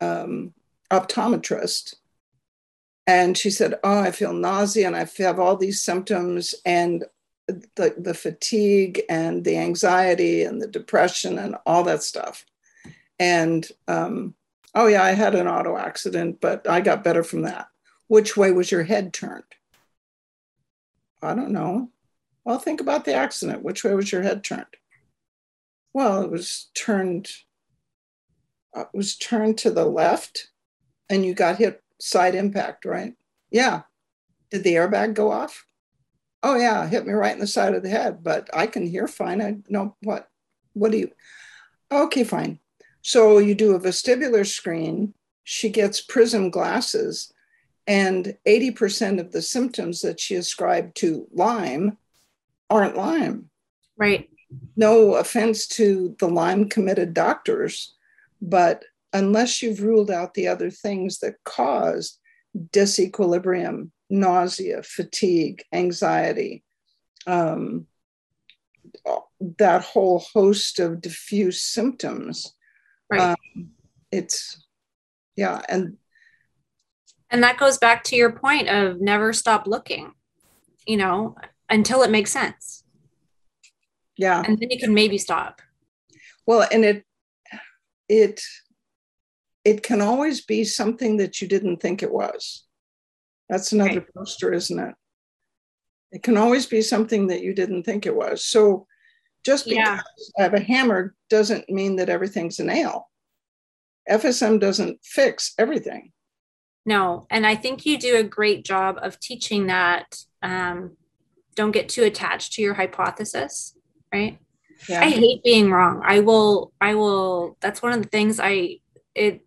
[0.00, 0.54] um,
[0.90, 1.94] optometrist.
[3.10, 7.04] And she said, Oh, I feel nausea and I have all these symptoms and
[7.48, 12.46] the, the fatigue and the anxiety and the depression and all that stuff.
[13.18, 14.36] And um,
[14.76, 17.66] oh, yeah, I had an auto accident, but I got better from that.
[18.06, 19.42] Which way was your head turned?
[21.20, 21.90] I don't know.
[22.44, 23.64] Well, think about the accident.
[23.64, 24.66] Which way was your head turned?
[25.92, 27.28] Well, it was turned.
[28.72, 30.50] Uh, it was turned to the left,
[31.08, 33.14] and you got hit side impact, right?
[33.50, 33.82] Yeah.
[34.50, 35.64] Did the airbag go off?
[36.42, 39.06] Oh yeah, hit me right in the side of the head, but I can hear
[39.06, 39.42] fine.
[39.42, 40.28] I know what.
[40.72, 41.10] What do you?
[41.92, 42.58] Okay, fine.
[43.02, 45.14] So you do a vestibular screen.
[45.44, 47.32] She gets prism glasses,
[47.86, 51.98] and 80% of the symptoms that she ascribed to Lyme
[52.68, 53.50] aren't Lyme.
[53.96, 54.30] Right.
[54.76, 57.94] No offense to the Lyme committed doctors,
[58.40, 62.18] but unless you've ruled out the other things that cause
[62.56, 66.64] disequilibrium, nausea, fatigue, anxiety,
[67.26, 67.86] um,
[69.58, 72.54] that whole host of diffuse symptoms.
[73.08, 73.20] Right.
[73.20, 73.70] Um,
[74.10, 74.66] it's,
[75.36, 75.62] yeah.
[75.68, 75.96] And,
[77.30, 80.12] and that goes back to your point of never stop looking,
[80.86, 81.36] you know,
[81.68, 82.82] until it makes sense.
[84.16, 84.42] Yeah.
[84.44, 85.62] And then you can maybe stop.
[86.46, 87.04] Well, and it,
[88.08, 88.42] it,
[89.70, 92.64] it can always be something that you didn't think it was.
[93.48, 94.14] That's another right.
[94.16, 94.94] poster, isn't it?
[96.10, 98.44] It can always be something that you didn't think it was.
[98.44, 98.88] So
[99.44, 100.00] just because yeah.
[100.38, 103.08] I have a hammer doesn't mean that everything's a nail.
[104.10, 106.10] FSM doesn't fix everything.
[106.84, 110.16] No, and I think you do a great job of teaching that.
[110.42, 110.96] Um,
[111.54, 113.76] don't get too attached to your hypothesis,
[114.12, 114.36] right?
[114.88, 115.02] Yeah.
[115.02, 116.02] I hate being wrong.
[116.04, 116.72] I will.
[116.80, 117.56] I will.
[117.60, 118.78] That's one of the things I.
[119.14, 119.44] It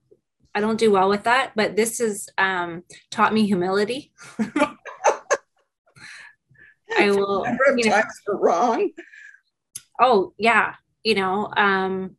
[0.55, 4.11] I don't do well with that, but this has um, taught me humility.
[6.95, 7.45] I will.
[7.75, 8.91] You know, wrong.
[9.99, 11.51] Oh yeah, you know.
[11.57, 12.17] Um,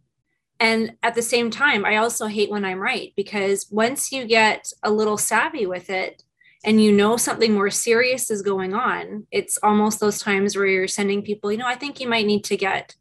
[0.59, 4.73] and at the same time, I also hate when I'm right because once you get
[4.83, 6.23] a little savvy with it,
[6.65, 10.89] and you know something more serious is going on, it's almost those times where you're
[10.89, 12.97] sending people, you know, I think you might need to get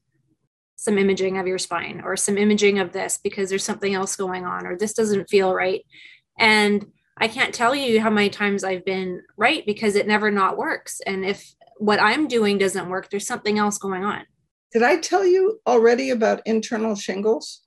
[0.83, 4.45] some imaging of your spine or some imaging of this because there's something else going
[4.45, 5.81] on or this doesn't feel right.
[6.37, 6.85] And
[7.17, 10.99] I can't tell you how many times I've been right because it never not works.
[11.05, 14.25] And if what I'm doing doesn't work, there's something else going on.
[14.73, 17.61] Did I tell you already about internal shingles?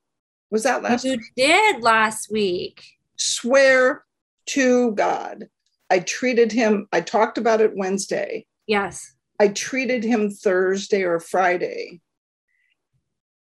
[0.50, 1.20] Was that last you week?
[1.36, 2.84] did last week.
[3.16, 4.04] Swear
[4.46, 5.46] to God.
[5.88, 8.44] I treated him, I talked about it Wednesday.
[8.66, 9.14] Yes.
[9.40, 12.00] I treated him Thursday or Friday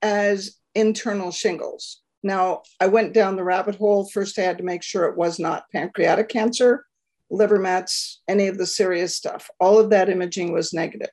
[0.04, 2.02] as internal shingles.
[2.22, 4.06] Now, I went down the rabbit hole.
[4.06, 6.86] First, I had to make sure it was not pancreatic cancer,
[7.30, 9.50] liver mets, any of the serious stuff.
[9.58, 11.10] All of that imaging was negative.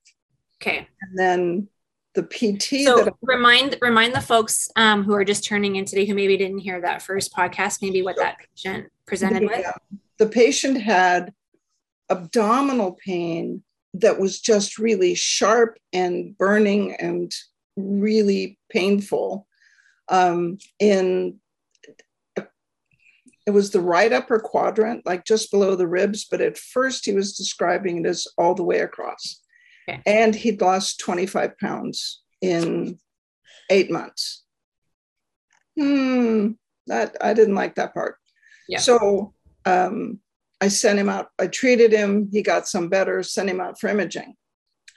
[0.62, 0.88] Okay.
[1.01, 1.67] And then
[2.13, 2.86] the PT.
[2.86, 6.38] So that remind remind the folks um, who are just turning in today who maybe
[6.38, 9.65] didn't hear that first podcast, maybe what that patient presented the, with.
[10.17, 11.34] The patient had
[12.10, 17.34] abdominal pain that was just really sharp and burning and
[17.82, 19.48] really painful.
[20.10, 21.39] Um, in
[23.48, 27.13] it was the right upper quadrant like just below the ribs but at first he
[27.13, 29.41] was describing it as all the way across.
[29.89, 30.02] Okay.
[30.06, 33.00] and he'd lost 25 pounds in
[33.70, 34.44] eight months.
[35.80, 36.52] Hmm
[36.88, 38.17] that i didn't like that part.
[38.67, 38.80] Yeah.
[38.80, 39.34] so
[39.65, 40.20] um,
[40.60, 43.88] i sent him out i treated him he got some better sent him out for
[43.88, 44.36] imaging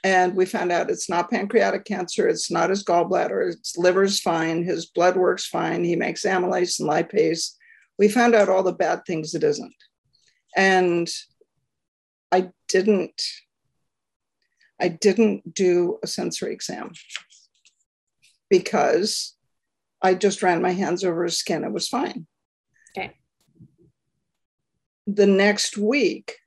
[0.05, 4.63] and we found out it's not pancreatic cancer it's not his gallbladder his liver's fine
[4.63, 7.55] his blood works fine he makes amylase and lipase.
[7.97, 9.73] We found out all the bad things it isn't.
[10.55, 11.09] And
[12.31, 13.19] i didn't
[14.79, 16.91] i didn't do a sensory exam
[18.49, 19.35] because
[20.03, 22.27] i just ran my hands over his skin it was fine.
[22.95, 23.15] Okay.
[25.07, 26.37] The next week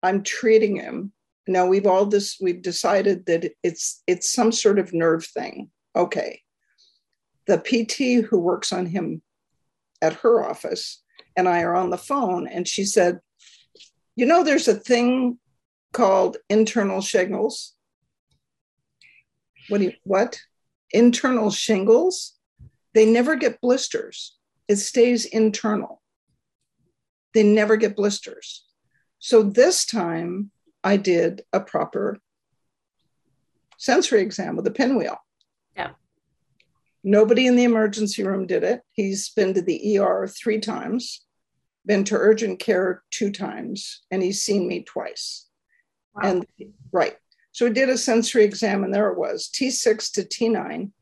[0.00, 1.12] i'm treating him
[1.46, 5.70] now we've all this we've decided that it's it's some sort of nerve thing.
[5.94, 6.40] Okay.
[7.46, 9.22] The pt who works on him
[10.02, 11.02] at her office
[11.36, 13.18] and i are on the phone and she said
[14.14, 15.38] you know there's a thing
[15.96, 17.74] called internal shingles.
[19.68, 20.38] What do you what?
[20.90, 22.34] Internal shingles?
[22.94, 24.36] They never get blisters.
[24.68, 26.02] It stays internal.
[27.32, 28.64] They never get blisters.
[29.18, 30.50] So this time
[30.86, 32.20] I did a proper
[33.76, 35.16] sensory exam with a pinwheel.
[35.76, 35.90] Yeah.
[37.02, 38.82] Nobody in the emergency room did it.
[38.92, 41.24] He's been to the ER three times,
[41.84, 45.48] been to urgent care two times, and he's seen me twice.
[46.14, 46.22] Wow.
[46.30, 46.46] And
[46.92, 47.16] right.
[47.50, 50.92] So we did a sensory exam, and there it was T6 to T9.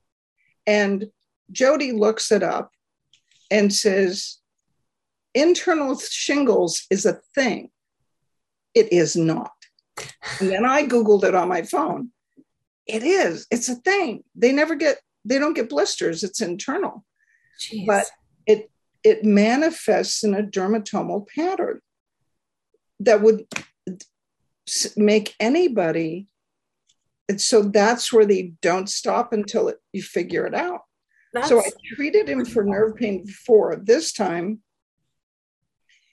[0.66, 1.11] And
[1.53, 2.70] Jody looks it up
[3.51, 4.39] and says,
[5.35, 7.68] internal shingles is a thing.
[8.74, 9.54] It is not.
[10.40, 12.11] And then I Googled it on my phone.
[12.86, 14.24] It is, it's a thing.
[14.34, 17.05] They never get, they don't get blisters, it's internal.
[17.61, 17.86] Jeez.
[17.86, 18.07] But
[18.47, 18.70] it
[19.03, 21.80] it manifests in a dermatomal pattern
[23.01, 23.47] that would
[24.97, 26.26] make anybody
[27.28, 30.80] and so that's where they don't stop until it, you figure it out
[31.32, 31.49] that's...
[31.49, 34.61] so i treated him for nerve pain before this time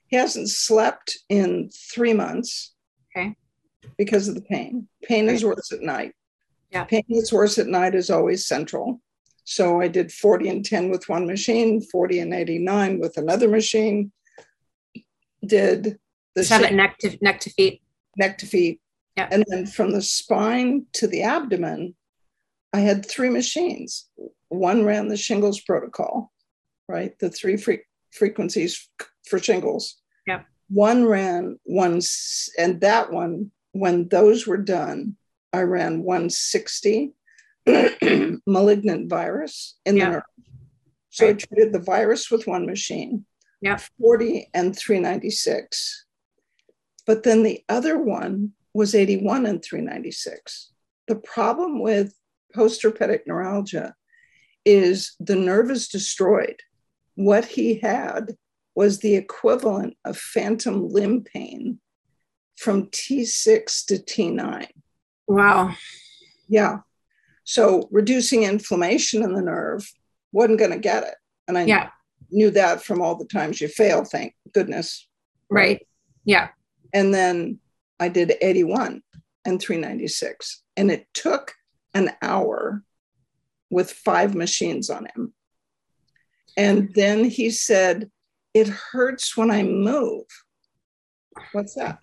[0.07, 2.73] he hasn't slept in three months
[3.15, 3.35] okay
[3.97, 6.13] because of the pain pain is worse at night
[6.71, 9.01] yeah pain that's worse at night is always central
[9.43, 14.11] so I did 40 and 10 with one machine, 40 and 89 with another machine.
[15.45, 15.99] Did
[16.35, 17.81] the have it neck to neck to feet.
[18.15, 18.79] Neck to feet.
[19.17, 19.27] Yeah.
[19.31, 21.95] And then from the spine to the abdomen,
[22.71, 24.09] I had three machines.
[24.49, 26.31] One ran the shingles protocol,
[26.87, 27.17] right?
[27.19, 28.87] The three fre- frequencies
[29.27, 29.97] for shingles.
[30.27, 30.43] Yeah.
[30.69, 31.99] One ran one,
[32.57, 35.15] and that one, when those were done,
[35.53, 37.13] I ran 160
[38.47, 40.05] malignant virus in yeah.
[40.05, 40.23] the nerve.
[41.09, 41.35] So right.
[41.35, 43.25] I treated the virus with one machine,
[43.61, 43.77] yeah.
[43.99, 46.05] 40 and 396.
[47.05, 50.71] But then the other one was 81 and 396.
[51.07, 52.13] The problem with
[52.55, 53.93] postherpetic neuralgia
[54.65, 56.57] is the nerve is destroyed.
[57.15, 58.35] What he had
[58.75, 61.79] was the equivalent of phantom limb pain
[62.61, 64.67] from T6 to T9.
[65.27, 65.75] Wow.
[66.47, 66.81] Yeah.
[67.43, 69.91] So reducing inflammation in the nerve
[70.31, 71.15] wasn't going to get it.
[71.47, 71.89] And I yeah.
[72.29, 75.07] knew that from all the times you fail, thank goodness.
[75.49, 75.87] Right.
[76.23, 76.49] Yeah.
[76.93, 77.59] And then
[77.99, 79.01] I did 81
[79.43, 80.61] and 396.
[80.77, 81.55] And it took
[81.95, 82.83] an hour
[83.71, 85.33] with five machines on him.
[86.55, 88.11] And then he said,
[88.53, 90.25] It hurts when I move.
[91.53, 91.97] What's that?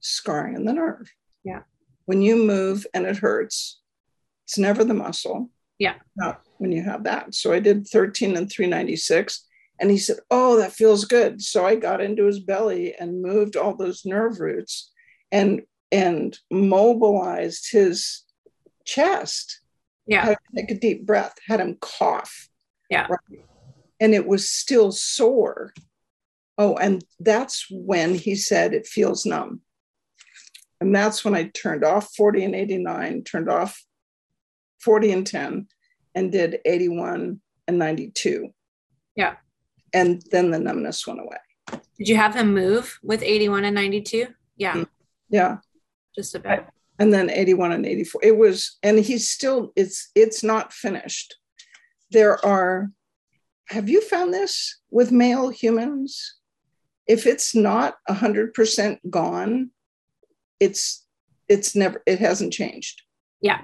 [0.00, 1.10] Scarring in the nerve.
[1.44, 1.60] Yeah
[2.10, 3.78] when you move and it hurts,
[4.44, 5.48] it's never the muscle.
[5.78, 5.94] Yeah.
[6.16, 7.36] Not when you have that.
[7.36, 9.46] So I did 13 and 396.
[9.78, 11.40] And he said, Oh, that feels good.
[11.40, 14.90] So I got into his belly and moved all those nerve roots
[15.30, 18.24] and and mobilized his
[18.84, 19.60] chest.
[20.08, 20.24] Yeah.
[20.24, 22.48] Had take a deep breath, had him cough.
[22.90, 23.06] Yeah.
[23.08, 23.44] Right?
[24.00, 25.72] And it was still sore.
[26.58, 29.60] Oh, and that's when he said it feels numb.
[30.80, 33.84] And that's when I turned off 40 and 89, turned off
[34.80, 35.68] 40 and 10,
[36.14, 38.48] and did 81 and 92.
[39.14, 39.36] Yeah.
[39.92, 41.36] And then the numbness went away.
[41.98, 44.28] Did you have him move with 81 and 92?
[44.56, 44.72] Yeah.
[44.72, 44.82] Mm-hmm.
[45.28, 45.58] Yeah.
[46.14, 46.66] Just a bit.
[46.98, 48.20] And then 81 and 84.
[48.24, 51.36] It was, and he's still, it's it's not finished.
[52.10, 52.90] There are,
[53.68, 56.36] have you found this with male humans?
[57.06, 59.70] If it's not 100% gone,
[60.60, 61.04] it's
[61.50, 63.02] it's never it hasn't changed.
[63.42, 63.62] Yeah.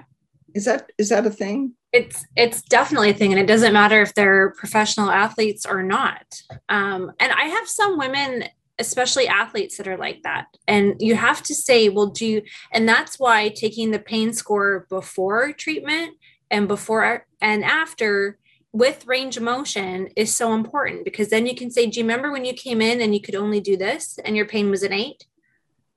[0.53, 1.73] Is that is that a thing?
[1.93, 6.41] It's it's definitely a thing and it doesn't matter if they're professional athletes or not.
[6.67, 8.45] Um, and i have some women
[8.79, 10.45] especially athletes that are like that.
[10.67, 12.41] And you have to say well do you
[12.71, 16.15] and that's why taking the pain score before treatment
[16.51, 18.37] and before and after
[18.73, 22.31] with range of motion is so important because then you can say do you remember
[22.31, 24.91] when you came in and you could only do this and your pain was an
[24.91, 25.25] eight?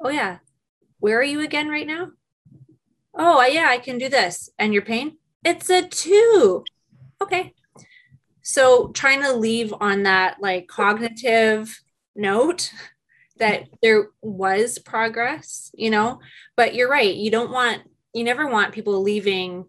[0.00, 0.38] Oh yeah
[1.00, 2.12] where are you again right now?
[3.14, 4.50] Oh, yeah, I can do this.
[4.58, 5.16] And your pain?
[5.44, 6.64] It's a two.
[7.20, 7.54] Okay.
[8.42, 11.80] So trying to leave on that like cognitive
[12.14, 12.72] note
[13.38, 16.20] that there was progress, you know,
[16.56, 17.14] but you're right.
[17.14, 17.82] You don't want,
[18.14, 19.64] you never want people leaving.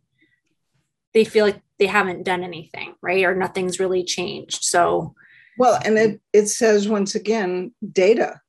[1.13, 3.23] They feel like they haven't done anything, right?
[3.23, 4.63] Or nothing's really changed.
[4.63, 5.15] So,
[5.57, 8.39] well, and it, it says once again, data.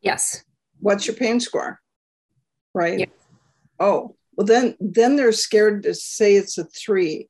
[0.00, 0.44] Yes.
[0.80, 1.81] What's your pain score?
[2.74, 3.00] Right?
[3.00, 3.06] Yeah.
[3.78, 7.28] Oh, well then then they're scared to say it's a three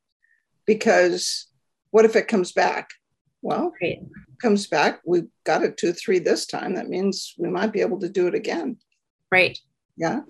[0.66, 1.46] because
[1.90, 2.90] what if it comes back?
[3.42, 3.98] Well, right.
[4.40, 6.74] comes back, we got a three this time.
[6.74, 8.76] That means we might be able to do it again.
[9.30, 9.58] Right.
[9.96, 10.20] Yeah.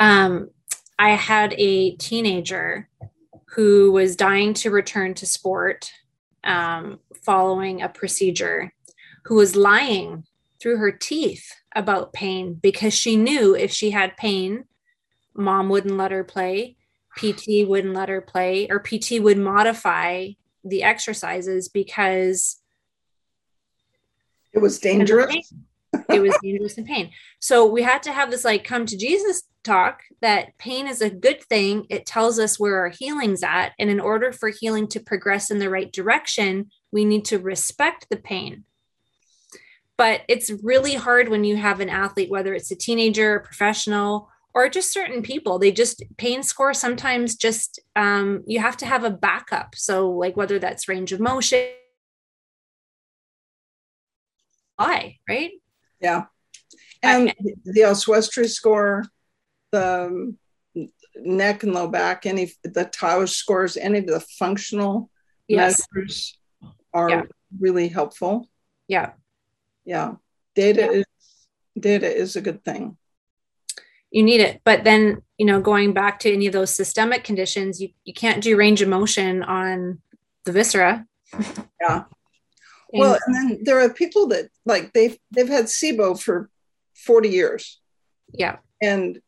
[0.00, 0.50] Um,
[0.98, 2.88] I had a teenager
[3.54, 5.90] who was dying to return to sport
[6.44, 8.72] um, following a procedure
[9.24, 10.24] who was lying
[10.60, 14.64] through her teeth about pain because she knew if she had pain,
[15.34, 16.76] mom wouldn't let her play,
[17.16, 20.28] PT wouldn't let her play, or PT would modify
[20.64, 22.60] the exercises because
[24.52, 25.52] it was dangerous.
[26.08, 27.10] it was dangerous and pain.
[27.38, 31.10] So we had to have this like come to Jesus talk that pain is a
[31.10, 31.86] good thing.
[31.90, 33.72] It tells us where our healing's at.
[33.78, 38.06] And in order for healing to progress in the right direction, we need to respect
[38.10, 38.64] the pain.
[39.98, 44.30] But it's really hard when you have an athlete, whether it's a teenager, a professional,
[44.54, 45.58] or just certain people.
[45.58, 49.74] They just pain score sometimes just um, you have to have a backup.
[49.74, 51.66] So like whether that's range of motion
[54.78, 55.50] why right?
[56.00, 56.24] Yeah.
[57.02, 57.34] And I,
[57.64, 59.04] the oswestry score
[59.72, 60.38] the um,
[61.16, 65.10] neck and low back any the tau scores any of the functional
[65.48, 65.84] yes.
[65.94, 66.38] measures
[66.94, 67.22] are yeah.
[67.60, 68.48] really helpful.
[68.86, 69.12] Yeah
[69.88, 70.16] yeah.
[70.54, 70.90] Data yeah.
[70.90, 71.04] is
[71.80, 72.96] data is a good thing.
[74.10, 74.60] You need it.
[74.62, 78.42] But then you know going back to any of those systemic conditions you, you can't
[78.42, 80.00] do range of motion on
[80.44, 81.06] the viscera.
[81.80, 82.04] Yeah.
[82.92, 86.50] And, well and then there are people that like they've they've had sibo for
[86.94, 87.80] 40 years.
[88.32, 88.56] Yeah.
[88.82, 89.20] And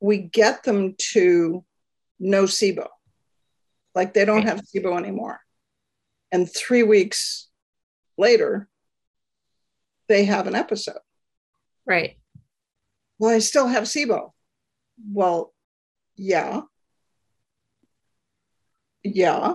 [0.00, 1.64] we get them to
[2.20, 2.86] no sibo.
[3.94, 4.48] Like they don't right.
[4.48, 5.40] have sibo anymore.
[6.30, 7.48] And three weeks
[8.16, 8.68] later
[10.08, 11.00] they have an episode
[11.86, 12.16] right
[13.22, 14.32] well, I still have SIBO.
[15.12, 15.54] Well,
[16.16, 16.62] yeah.
[19.04, 19.54] Yeah.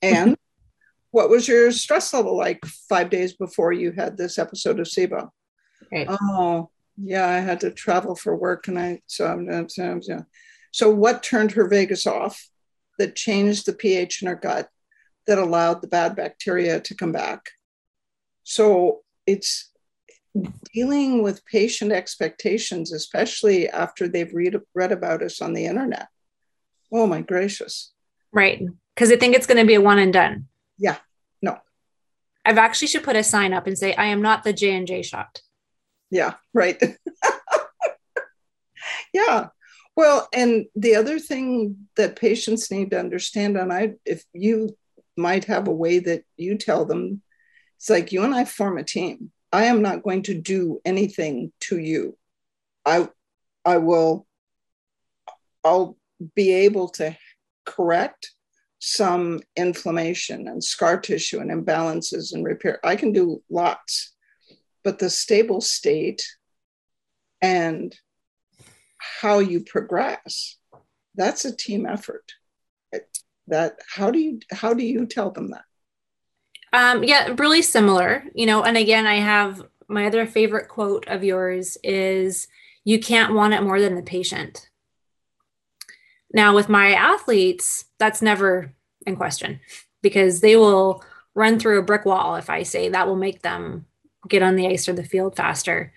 [0.00, 0.36] And
[1.10, 5.28] what was your stress level like five days before you had this episode of SIBO?
[5.90, 6.06] Right.
[6.08, 10.22] Oh, yeah, I had to travel for work and I, so I'm, so, yeah.
[10.70, 12.48] so what turned her vagus off
[13.00, 14.68] that changed the pH in her gut
[15.26, 17.50] that allowed the bad bacteria to come back?
[18.44, 19.70] So it's
[20.72, 26.08] dealing with patient expectations, especially after they've read, read about us on the internet.
[26.92, 27.92] Oh my gracious.
[28.32, 28.62] Right.
[28.94, 30.48] Because they think it's going to be a one and done.
[30.78, 30.96] Yeah.
[31.40, 31.58] No.
[32.44, 34.86] I've actually should put a sign up and say, I am not the J and
[34.86, 35.40] J shot.
[36.10, 36.34] Yeah.
[36.52, 36.82] Right.
[39.12, 39.48] yeah.
[39.96, 44.76] Well, and the other thing that patients need to understand, and I, if you
[45.16, 47.22] might have a way that you tell them,
[47.84, 51.52] it's like you and I form a team I am not going to do anything
[51.68, 52.16] to you.
[52.84, 53.08] I
[53.62, 54.26] I will
[55.62, 55.98] I'll
[56.34, 57.14] be able to
[57.66, 58.32] correct
[58.80, 62.80] some inflammation and scar tissue and imbalances and repair.
[62.82, 64.14] I can do lots.
[64.82, 66.22] But the stable state
[67.42, 67.94] and
[69.22, 70.58] how you progress,
[71.14, 72.32] that's a team effort.
[73.46, 75.64] That how do you how do you tell them that?
[76.74, 78.64] Um, yeah, really similar, you know.
[78.64, 82.48] And again, I have my other favorite quote of yours is
[82.82, 84.68] you can't want it more than the patient.
[86.32, 88.72] Now, with my athletes, that's never
[89.06, 89.60] in question
[90.02, 91.04] because they will
[91.36, 93.86] run through a brick wall if I say that will make them
[94.28, 95.92] get on the ice or the field faster.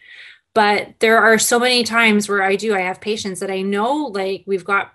[0.53, 4.11] But there are so many times where I do, I have patients that I know
[4.13, 4.93] like we've got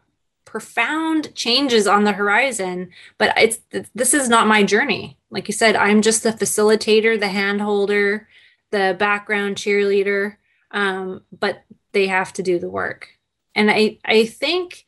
[0.53, 3.59] profound changes on the horizon but it's
[3.95, 5.19] this is not my journey.
[5.31, 8.29] Like you said i'm just the facilitator the hand holder
[8.71, 10.37] the background cheerleader
[10.71, 13.09] um, but they have to do the work.
[13.55, 14.85] And i i think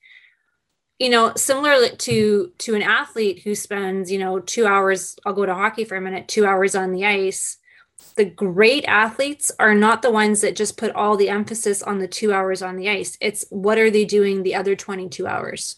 [0.99, 5.47] you know similar to to an athlete who spends you know two hours i'll go
[5.47, 7.57] to hockey for a minute two hours on the ice
[8.17, 12.09] the great athletes are not the ones that just put all the emphasis on the
[12.09, 13.19] two hours on the ice.
[13.21, 15.77] It's what are they doing the other 22 hours?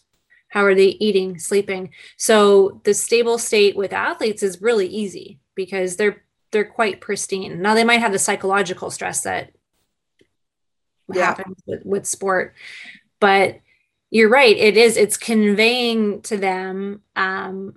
[0.49, 1.91] How are they eating, sleeping?
[2.17, 6.23] So the stable state with athletes is really easy because they're
[6.53, 7.61] they're quite pristine.
[7.61, 9.53] Now they might have the psychological stress that
[11.13, 11.27] yeah.
[11.27, 12.55] happens with, with sport,
[13.19, 13.61] but
[14.11, 14.57] you're right.
[14.57, 14.97] It is.
[14.97, 17.75] It's conveying to them um,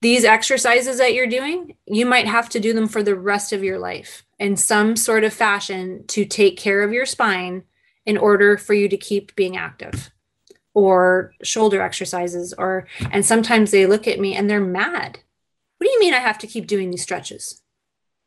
[0.00, 3.64] these exercises that you're doing, you might have to do them for the rest of
[3.64, 7.64] your life in some sort of fashion to take care of your spine
[8.06, 10.10] in order for you to keep being active
[10.72, 15.18] or shoulder exercises or and sometimes they look at me and they're mad.
[15.78, 17.60] What do you mean i have to keep doing these stretches?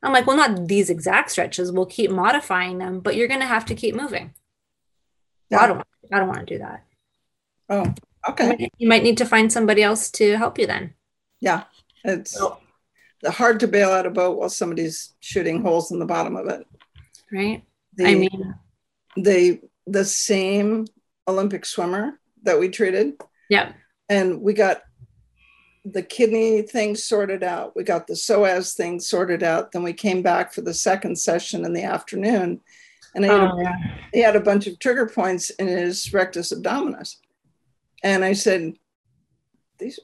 [0.04, 1.72] I'm like well not these exact stretches.
[1.72, 4.34] We'll keep modifying them but you're going to have to keep moving.
[5.50, 5.62] Yeah.
[5.62, 6.84] i don't i don't want to do that.
[7.70, 7.94] Oh
[8.28, 8.70] okay.
[8.78, 10.94] You might need to find somebody else to help you then
[11.42, 11.64] yeah,
[12.04, 12.40] it's
[13.26, 16.66] hard to bail out a boat while somebody's shooting holes in the bottom of it.
[17.32, 17.64] Right.
[17.96, 18.56] The, I mean,
[19.18, 20.86] the the same
[21.28, 23.16] Olympic swimmer that we treated.
[23.50, 23.74] Yeah.
[24.10, 24.82] And we got
[25.84, 27.76] the kidney thing sorted out.
[27.76, 29.72] We got the psoas thing sorted out.
[29.72, 32.62] Then we came back for the second session in the afternoon.
[33.16, 33.98] And he, oh, had, yeah.
[34.14, 37.16] he had a bunch of trigger points in his rectus abdominis.
[38.04, 38.74] And I said,
[39.80, 40.00] These,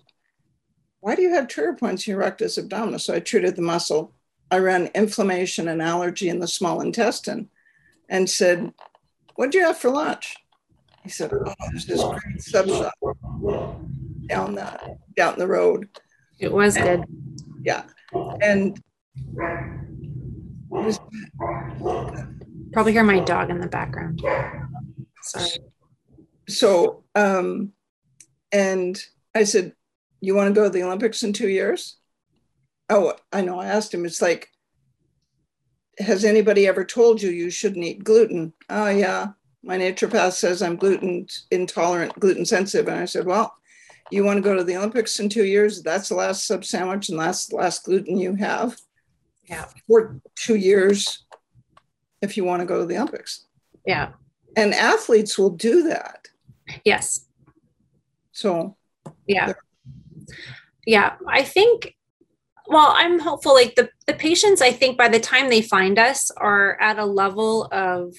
[1.08, 3.00] why do you have trigger points in your rectus abdominis?
[3.00, 4.14] So I treated the muscle.
[4.52, 7.48] I ran inflammation and allergy in the small intestine
[8.10, 8.74] and said,
[9.36, 10.36] What'd you have for lunch?
[11.04, 12.94] He said, Oh, there's this great sub shop
[14.28, 15.88] down the down the road.
[16.40, 17.06] It was and, good.
[17.64, 17.84] Yeah.
[18.42, 18.78] And
[20.68, 21.00] was,
[22.74, 24.22] probably hear my dog in the background.
[25.22, 25.52] Sorry.
[26.50, 27.72] So um
[28.52, 29.02] and
[29.34, 29.72] I said,
[30.22, 31.98] You want to go to the Olympics in two years?
[32.90, 33.60] Oh, I know.
[33.60, 34.50] I asked him, it's like,
[36.00, 38.54] has anybody ever told you you shouldn't eat gluten?
[38.70, 39.28] Oh, yeah.
[39.64, 42.88] My naturopath says I'm gluten intolerant, gluten sensitive.
[42.88, 43.54] And I said, Well,
[44.12, 45.82] you want to go to the Olympics in two years?
[45.82, 48.78] That's the last sub sandwich and that's the last gluten you have.
[49.50, 49.66] Yeah.
[49.88, 51.26] For two years,
[52.22, 53.46] if you want to go to the Olympics.
[53.86, 54.12] Yeah.
[54.56, 56.28] And athletes will do that.
[56.84, 57.26] Yes.
[58.32, 58.76] So,
[59.28, 59.54] yeah.
[60.86, 61.16] Yeah.
[61.28, 61.96] I think,
[62.68, 66.32] well, I'm hopeful like the, the patients, I think by the time they find us
[66.32, 68.14] are at a level of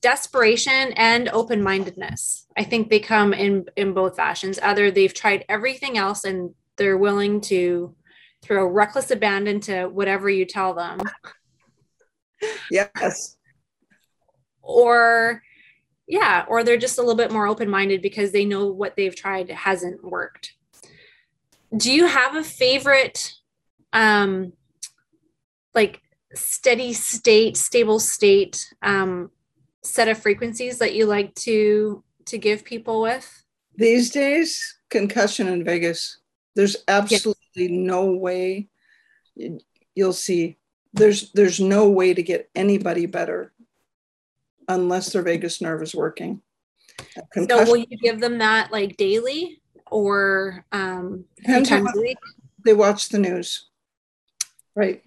[0.00, 2.46] desperation and open-mindedness.
[2.56, 4.58] I think they come in in both fashions.
[4.58, 7.94] Either they've tried everything else and they're willing to
[8.42, 11.00] throw reckless abandon to whatever you tell them.
[12.70, 13.36] Yes.
[14.62, 15.42] Or
[16.08, 19.48] yeah or they're just a little bit more open-minded because they know what they've tried
[19.50, 20.54] hasn't worked
[21.76, 23.34] do you have a favorite
[23.92, 24.52] um
[25.74, 26.00] like
[26.34, 29.30] steady state stable state um
[29.82, 33.44] set of frequencies that you like to to give people with?
[33.76, 36.18] These days, concussion in vagus
[36.54, 37.68] There's absolutely yeah.
[37.70, 38.68] no way
[39.94, 40.58] you'll see
[40.92, 43.52] there's there's no way to get anybody better
[44.68, 46.42] unless their vagus nerve is working.
[47.48, 49.59] So will you give them that like daily
[49.90, 52.18] or um times a week?
[52.64, 53.68] They watch the news.
[54.74, 55.02] Right.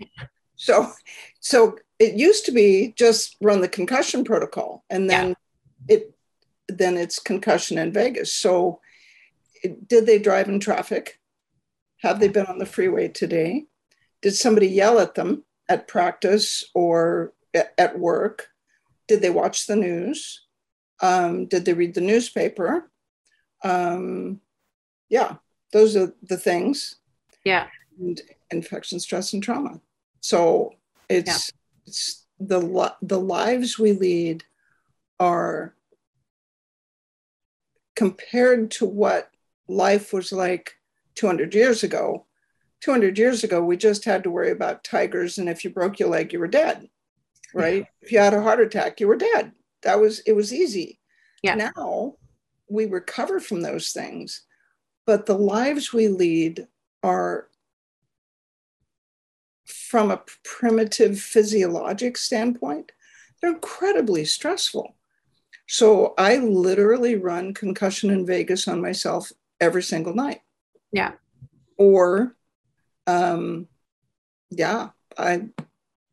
[0.56, 0.92] So
[1.40, 5.36] so it used to be just run the concussion protocol and then
[5.88, 5.96] yeah.
[5.96, 6.16] it
[6.68, 8.34] then it's concussion in vagus.
[8.34, 8.80] so
[9.64, 11.20] it, did they drive in traffic
[12.00, 13.66] have they been on the freeway today
[14.22, 17.34] did somebody yell at them at practice or
[17.78, 18.48] at work
[19.08, 20.46] did they watch the news
[21.02, 22.90] um, did they read the newspaper
[23.64, 24.40] um,
[25.10, 25.36] yeah
[25.74, 26.95] those are the things.
[27.43, 27.68] Yeah.
[27.99, 29.82] And infection stress and trauma.
[30.22, 30.76] So
[31.10, 31.88] it's yeah.
[31.88, 34.43] it's the the lives we lead
[35.20, 35.76] are
[37.95, 39.30] compared to what
[39.68, 40.76] life was like
[41.16, 42.26] 200 years ago.
[42.82, 46.10] 200 years ago we just had to worry about tigers and if you broke your
[46.10, 46.89] leg you were dead
[47.54, 47.86] right?
[48.01, 49.54] If you had a heart attack you were dead.
[49.84, 50.99] That was it was easy.
[51.43, 51.56] Yeah.
[51.56, 52.16] Now
[52.68, 54.43] we recover from those things
[55.06, 56.68] but the lives we lead
[57.01, 57.47] are
[59.66, 62.91] from a primitive physiologic standpoint,
[63.41, 64.95] they're incredibly stressful.
[65.68, 70.41] So I literally run concussion in vagus on myself every single night.
[70.91, 71.14] Yeah.
[71.78, 72.36] Or,
[73.08, 73.68] um,
[74.49, 75.49] yeah, I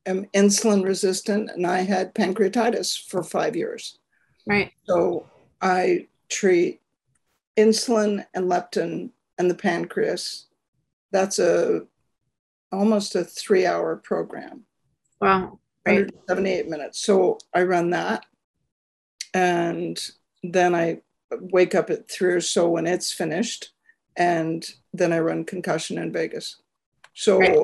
[0.06, 3.98] am insulin resistant and I had pancreatitis for five years.
[4.46, 4.72] Right.
[4.84, 5.26] So
[5.60, 6.80] I treat
[7.58, 10.46] insulin and leptin and the pancreas.
[11.12, 11.82] That's a
[12.72, 14.64] almost a three hour program.
[15.20, 15.58] Wow.
[15.86, 16.10] Right.
[16.26, 17.00] 178 minutes.
[17.00, 18.24] So I run that.
[19.34, 19.98] And
[20.42, 23.70] then I wake up at three or so when it's finished.
[24.16, 26.60] And then I run concussion in vagus.
[27.14, 27.58] So right.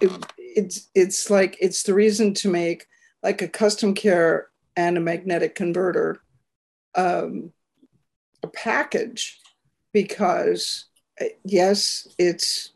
[0.00, 2.86] it, it's it's like it's the reason to make
[3.22, 6.20] like a custom care and a magnetic converter
[6.94, 7.52] um,
[8.42, 9.40] a package
[9.92, 10.86] because
[11.20, 12.72] uh, yes, it's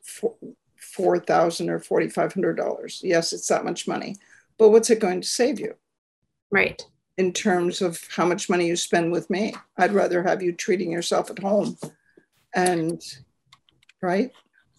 [0.76, 3.00] four thousand or forty five hundred dollars.
[3.02, 4.16] Yes, it's that much money,
[4.58, 5.74] but what's it going to save you?
[6.50, 6.84] Right.
[7.18, 10.90] In terms of how much money you spend with me, I'd rather have you treating
[10.90, 11.76] yourself at home,
[12.54, 13.02] and
[14.00, 14.30] right.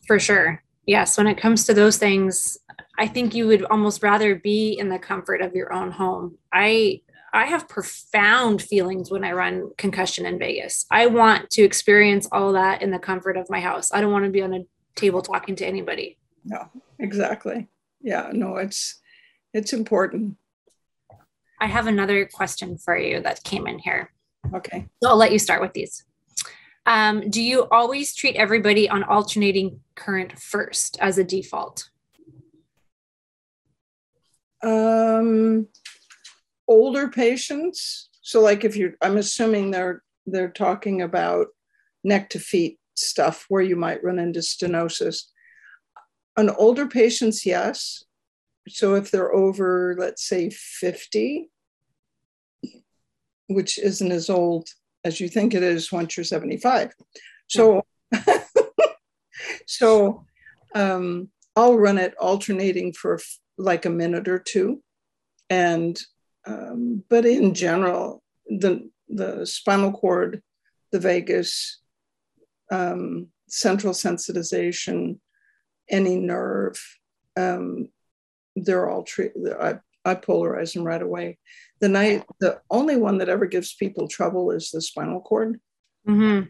[0.08, 0.62] For sure.
[0.86, 1.18] Yes.
[1.18, 2.58] When it comes to those things,
[3.00, 6.38] I think you would almost rather be in the comfort of your own home.
[6.52, 7.02] I
[7.34, 10.86] I have profound feelings when I run concussion in vagus.
[10.92, 13.92] I want to experience all that in the comfort of my house.
[13.92, 14.66] I don't want to be on a
[14.96, 16.20] table talking to anybody.
[16.46, 16.70] No,
[17.00, 17.70] exactly.
[18.02, 19.00] Yeah, no, it's
[19.54, 20.38] it's important.
[21.60, 24.12] I have another question for you that came in here.
[24.54, 24.88] Okay.
[25.02, 26.04] So I'll let you start with these.
[26.86, 31.90] Um, do you always treat everybody on alternating current first as a default?
[34.62, 35.68] Um,
[36.68, 38.10] older patients.
[38.22, 41.48] So, like, if you're, I'm assuming they're they're talking about
[42.04, 45.24] neck to feet stuff where you might run into stenosis.
[46.38, 48.04] On older patients, yes.
[48.68, 51.50] So if they're over, let's say, 50,
[53.48, 54.68] which isn't as old
[55.04, 56.94] as you think it is once you're 75.
[57.48, 57.84] So,
[59.68, 60.26] so
[60.74, 63.20] um, I'll run it alternating for
[63.58, 64.82] like a minute or two.
[65.50, 66.00] And,
[66.46, 70.42] um, but in general, the, the spinal cord,
[70.92, 71.80] the vagus,
[72.72, 75.20] um, central sensitization,
[75.90, 76.82] any nerve,
[77.38, 77.90] um,
[78.56, 79.54] they're all treated.
[79.60, 81.38] I, I polarize them right away.
[81.80, 85.60] The night, the only one that ever gives people trouble is the spinal cord.
[86.08, 86.48] Mm-hmm.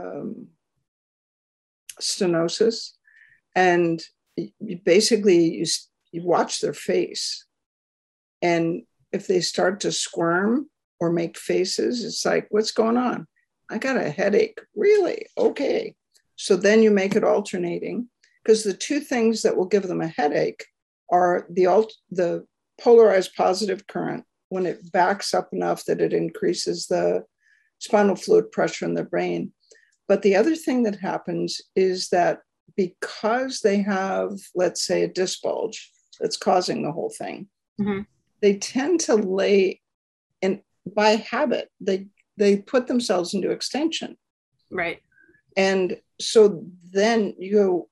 [0.00, 0.48] Um,
[2.00, 2.92] stenosis,
[3.54, 4.02] and
[4.84, 5.64] basically you
[6.12, 7.46] you watch their face,
[8.42, 8.82] and
[9.12, 10.68] if they start to squirm
[10.98, 13.26] or make faces, it's like, what's going on?
[13.70, 14.60] I got a headache.
[14.74, 15.26] Really?
[15.36, 15.94] Okay.
[16.36, 18.08] So then you make it alternating
[18.42, 20.64] because the two things that will give them a headache
[21.10, 22.46] are the alt- the
[22.80, 27.24] polarized positive current when it backs up enough that it increases the
[27.78, 29.52] spinal fluid pressure in the brain.
[30.08, 32.40] But the other thing that happens is that
[32.76, 37.48] because they have, let's say, a disc bulge that's causing the whole thing,
[37.80, 38.00] mm-hmm.
[38.40, 39.80] They tend to lay
[40.42, 40.60] and
[40.94, 44.16] by habit, they they put themselves into extension.
[44.70, 45.00] Right.
[45.56, 47.88] And so then you go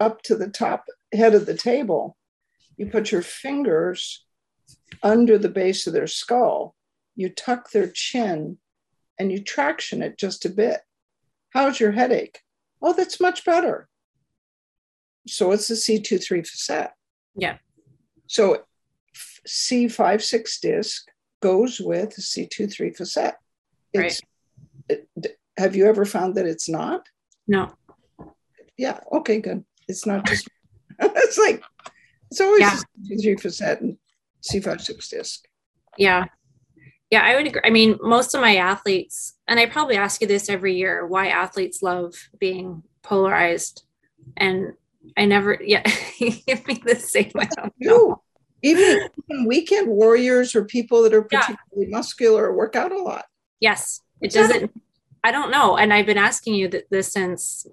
[0.00, 2.16] up to the top head of the table
[2.76, 4.24] you put your fingers
[5.02, 6.74] under the base of their skull,
[7.14, 8.58] you tuck their chin,
[9.18, 10.80] and you traction it just a bit.
[11.50, 12.40] How's your headache?
[12.80, 13.88] Oh, that's much better.
[15.28, 16.90] So it's the C23 facet.
[17.36, 17.58] Yeah.
[18.26, 18.64] So
[19.46, 21.08] C56 disc
[21.40, 23.34] goes with the C23 facet.
[23.92, 24.20] It's,
[24.88, 25.00] right.
[25.16, 27.06] It, have you ever found that it's not?
[27.46, 27.72] No.
[28.76, 29.00] Yeah.
[29.12, 29.64] Okay, good.
[29.88, 30.48] It's not just,
[30.98, 31.62] it's like,
[32.30, 32.78] it's always yeah.
[33.20, 33.96] three facet and
[34.42, 35.44] C56 disc.
[35.98, 36.24] Yeah.
[37.10, 37.60] Yeah, I would agree.
[37.62, 41.28] I mean, most of my athletes, and I probably ask you this every year, why
[41.28, 43.84] athletes love being polarized.
[44.38, 44.72] And
[45.18, 45.82] I never, yeah,
[46.18, 47.32] give me the same.
[47.36, 48.22] I don't know.
[48.62, 51.96] Even, even weekend warriors or people that are particularly yeah.
[51.96, 53.24] muscular work out a lot.
[53.60, 54.00] Yes.
[54.20, 54.70] It doesn't,
[55.24, 55.76] I don't know.
[55.76, 57.66] And I've been asking you this since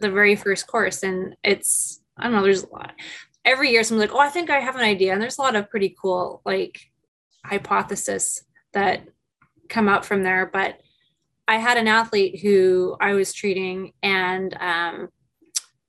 [0.00, 1.04] the very first course.
[1.04, 2.92] And it's, I don't know, there's a lot
[3.44, 5.12] every year someone's like, oh, I think I have an idea.
[5.12, 6.80] And there's a lot of pretty cool like
[7.44, 8.42] hypothesis
[8.72, 9.06] that
[9.68, 10.46] come out from there.
[10.46, 10.80] But
[11.46, 15.08] I had an athlete who I was treating and um,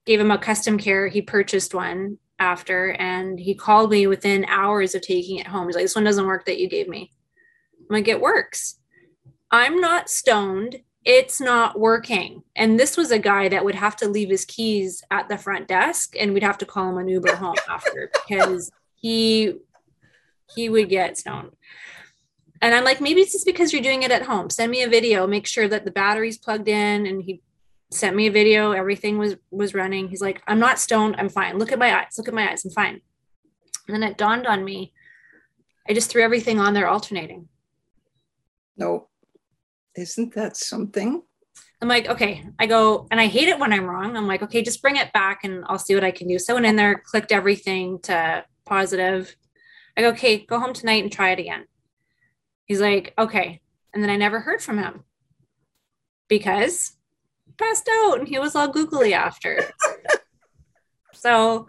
[0.05, 1.07] gave him a custom care.
[1.07, 5.67] He purchased one after and he called me within hours of taking it home.
[5.67, 7.11] He's like, this one doesn't work that you gave me.
[7.79, 8.79] I'm like, it works.
[9.51, 12.43] I'm not stoned it's not working.
[12.55, 15.67] And this was a guy that would have to leave his keys at the front
[15.67, 19.59] desk and we'd have to call him an Uber home after because he
[20.55, 21.51] he would get stoned.
[22.61, 24.49] And I'm like, maybe it's just because you're doing it at home.
[24.49, 27.05] Send me a video, make sure that the battery's plugged in.
[27.05, 27.41] And he
[27.91, 30.09] sent me a video, everything was was running.
[30.09, 31.57] He's like, I'm not stoned, I'm fine.
[31.57, 33.01] Look at my eyes, look at my eyes, I'm fine.
[33.87, 34.93] And then it dawned on me,
[35.87, 37.47] I just threw everything on there alternating.
[38.77, 39.07] No.
[39.95, 41.21] Isn't that something?
[41.81, 44.17] I'm like, okay, I go, and I hate it when I'm wrong.
[44.17, 46.39] I'm like, okay, just bring it back and I'll see what I can do.
[46.39, 49.35] So I went in there, clicked everything to positive.
[49.95, 51.65] I go, okay, go home tonight and try it again.
[52.65, 53.61] He's like, okay.
[53.93, 55.03] And then I never heard from him
[56.27, 56.93] because
[57.57, 59.71] passed out and he was all googly after.
[61.13, 61.67] so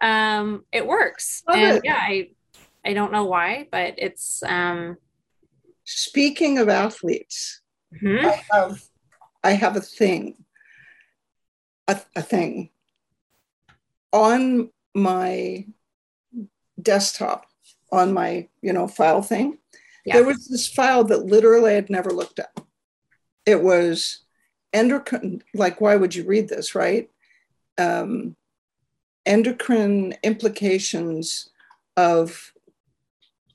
[0.00, 1.42] um it works.
[1.48, 1.82] Love and it.
[1.84, 2.30] yeah, I
[2.84, 4.96] I don't know why, but it's um
[5.84, 7.60] speaking of athletes,
[8.02, 8.26] Mm-hmm.
[8.26, 8.82] I have
[9.42, 10.44] I have a thing,
[11.86, 12.70] a, a thing
[14.12, 15.66] on my
[16.80, 17.46] desktop
[17.92, 19.58] on my you know file thing.
[20.04, 20.14] Yeah.
[20.14, 22.50] There was this file that literally I'd never looked at.
[23.46, 24.23] It was
[24.74, 25.42] endocrine.
[25.54, 27.08] Like, why would you read this, right?
[27.78, 28.36] Um,
[29.24, 31.48] endocrine implications
[31.96, 32.52] of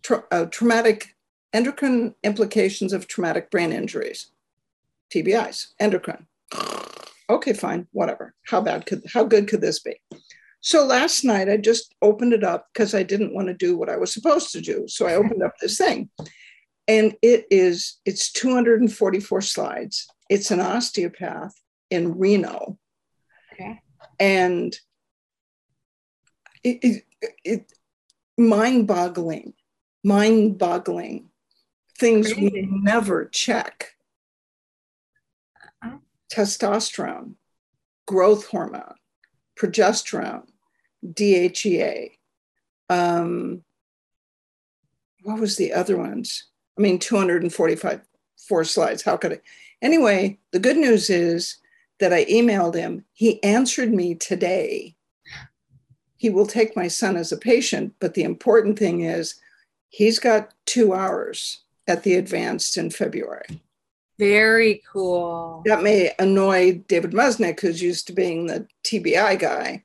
[0.02, 1.16] tra- uh, traumatic
[1.54, 4.32] endocrine implications of traumatic brain injuries,
[5.14, 6.28] TBIs, endocrine.
[7.30, 8.34] Okay, fine, whatever.
[8.48, 10.00] How bad could, how good could this be?
[10.62, 13.90] So last night I just opened it up because I didn't want to do what
[13.90, 14.88] I was supposed to do.
[14.88, 16.10] So I opened up this thing.
[16.90, 21.60] and it is it's 244 slides it's an osteopath
[21.90, 22.78] in reno.
[23.54, 23.82] Okay.
[24.20, 24.74] and
[26.64, 27.74] it, it, it
[28.38, 29.54] mind-boggling
[30.04, 31.30] mind-boggling
[31.98, 33.96] things we never check.
[35.84, 36.00] Oh.
[36.34, 37.34] testosterone
[38.08, 38.96] growth hormone
[39.60, 40.48] progesterone
[41.06, 42.12] dhea
[42.90, 43.64] um,
[45.24, 46.46] what was the other ones?
[46.78, 48.02] I mean 245
[48.48, 49.04] four slides.
[49.04, 49.40] How could i
[49.82, 51.58] anyway the good news is
[52.00, 53.04] that i emailed him.
[53.12, 54.96] He answered me today.
[56.16, 59.36] He will take my son as a patient but the important thing is
[59.90, 63.62] he's got two hours at the advanced in february.
[64.18, 65.64] Very cool.
[65.66, 69.84] that may annoy david musnick who's used to being the tbi guy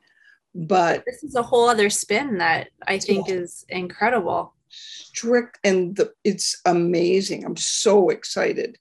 [0.54, 4.54] but This is a whole other spin that I think is incredible.
[4.68, 7.44] strict and the, it's amazing.
[7.44, 8.78] I'm so excited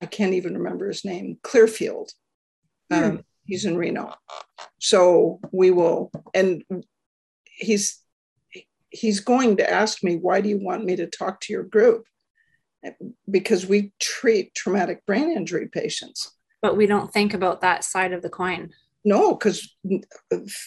[0.00, 2.10] i can't even remember his name clearfield.
[2.90, 4.14] Um, he's in reno.
[4.78, 6.62] So we will and
[7.44, 8.00] he's
[8.90, 12.06] he's going to ask me why do you want me to talk to your group?
[13.30, 16.32] Because we treat traumatic brain injury patients.
[16.62, 18.70] But we don't think about that side of the coin.
[19.04, 19.76] no because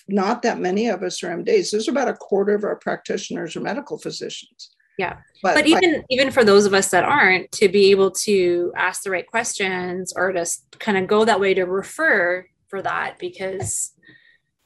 [0.08, 3.62] not that many of us are mds there's about a quarter of our practitioners are
[3.62, 5.18] medical physicians Yeah.
[5.42, 9.04] but, But even even for those of us that aren't, to be able to ask
[9.04, 10.46] the right questions or to
[10.80, 13.94] kind of go that way to refer for that because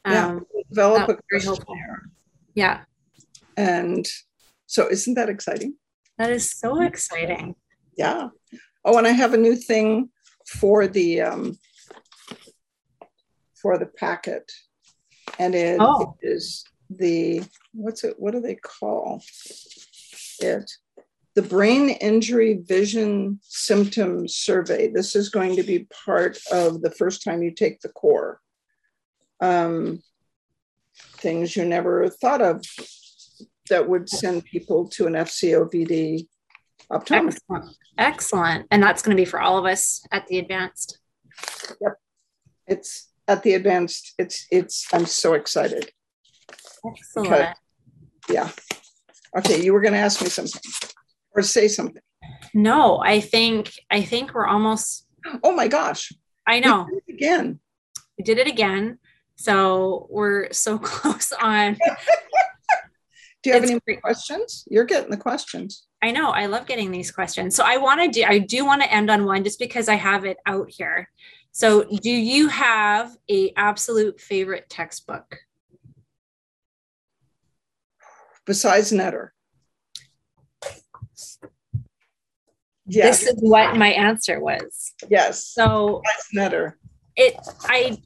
[0.05, 0.27] Yeah.
[0.27, 1.65] um, develop a very helpful.
[1.65, 2.01] questionnaire
[2.53, 2.83] yeah,
[3.57, 4.05] And
[4.65, 5.75] so, isn't that exciting?
[6.17, 7.55] that is so exciting.
[7.97, 8.29] Yeah.
[8.85, 10.09] Oh, and I have a new thing
[10.47, 11.57] for the um,
[13.61, 14.51] for the packet,
[15.39, 16.15] and it Oh.
[16.21, 18.15] is the what's it?
[18.19, 19.21] What do they call
[20.39, 20.69] it?
[21.35, 24.87] The brain injury vision symptom survey.
[24.87, 28.39] This is going to be part of the first time you take the core.
[29.41, 30.01] Um,
[31.17, 32.63] things you never thought of
[33.69, 36.27] that would send people to an FCOVD
[36.91, 37.37] optometrist.
[37.37, 37.77] Excellent.
[37.97, 38.67] Excellent.
[38.71, 40.99] And that's going to be for all of us at the advanced.
[41.81, 41.93] Yep.
[42.67, 44.13] It's at the advanced.
[44.17, 44.87] It's it's.
[44.93, 45.91] I'm so excited.
[46.85, 47.31] Excellent.
[47.31, 47.53] Okay.
[48.29, 48.49] Yeah.
[49.37, 50.61] Okay, you were going to ask me something
[51.35, 52.01] or say something.
[52.53, 55.05] No, I think I think we're almost
[55.43, 56.11] Oh my gosh!
[56.47, 56.85] I know.
[56.89, 57.59] We did it again.
[58.17, 58.99] We did it again.
[59.35, 61.77] So we're so close on
[63.43, 64.01] Do you have It's any great.
[64.01, 64.65] questions?
[64.69, 65.85] You're getting the questions.
[66.01, 67.55] I know I love getting these questions.
[67.55, 69.95] So I want to do I do want to end on one just because I
[69.95, 71.09] have it out here.
[71.51, 75.37] So do you have a absolute favorite textbook?
[78.45, 79.29] Besides Netter.
[82.87, 83.21] Yes.
[83.21, 84.93] This is what my answer was.
[85.09, 85.47] yes.
[85.47, 86.73] So Besides Netter.
[87.15, 87.97] it I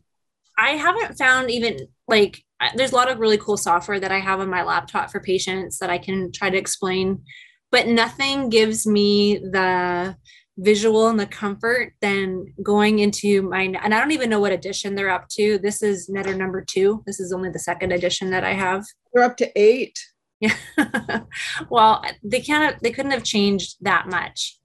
[0.57, 2.43] I haven't found even like
[2.75, 5.79] there's a lot of really cool software that I have on my laptop for patients
[5.79, 7.23] that I can try to explain,
[7.71, 10.15] but nothing gives me the
[10.57, 14.95] visual and the comfort than going into my and I don't even know what edition
[14.95, 15.57] they're up to.
[15.59, 17.03] This is Netter number two.
[17.05, 18.85] This is only the second edition that I have.
[19.13, 19.99] They're up to eight.
[20.39, 20.55] Yeah.
[21.69, 24.57] well, they can't they couldn't have changed that much.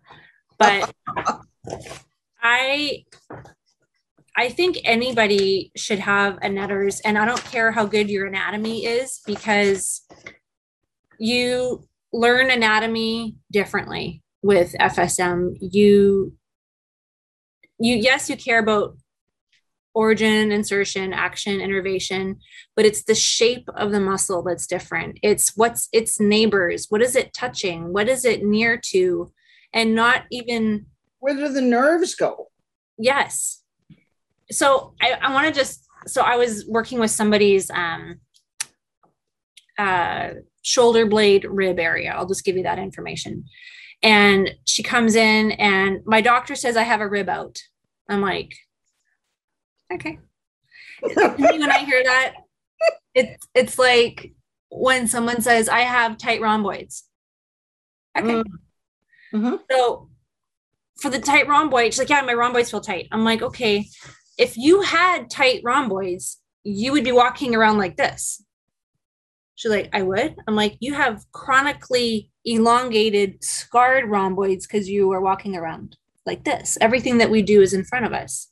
[0.59, 0.93] But
[2.43, 3.05] I
[4.37, 8.85] I think anybody should have a netters and I don't care how good your anatomy
[8.85, 10.03] is because
[11.19, 15.57] you learn anatomy differently with FSM.
[15.61, 16.35] You
[17.79, 18.97] you yes, you care about
[19.95, 22.39] origin, insertion, action, innervation,
[22.77, 25.19] but it's the shape of the muscle that's different.
[25.23, 29.33] It's what's its neighbors, what is it touching, what is it near to,
[29.73, 30.87] and not even
[31.21, 32.49] Where do the nerves go?
[32.99, 33.63] yes.
[34.51, 38.21] So I, I want to just so I was working with somebody's um
[39.79, 40.31] uh
[40.63, 42.13] shoulder blade rib area.
[42.15, 43.45] I'll just give you that information.
[44.03, 47.59] And she comes in and my doctor says I have a rib out.
[48.09, 48.55] I'm like,
[49.95, 50.19] okay.
[51.01, 52.35] when I hear that,
[53.15, 54.33] it's it's like
[54.71, 57.05] when someone says I have tight rhomboids.
[58.17, 58.29] Okay.
[58.29, 58.45] Mm.
[59.33, 59.61] Mhm.
[59.71, 60.11] So
[61.01, 63.09] for the tight rhomboid, she's like, yeah, my rhomboids feel tight.
[63.11, 63.87] I'm like, okay,
[64.39, 68.43] if you had tight rhomboids, you would be walking around like this.
[69.57, 70.35] She's like, I would.
[70.47, 76.79] I'm like, you have chronically elongated, scarred rhomboids because you are walking around like this.
[76.81, 78.49] Everything that we do is in front of us.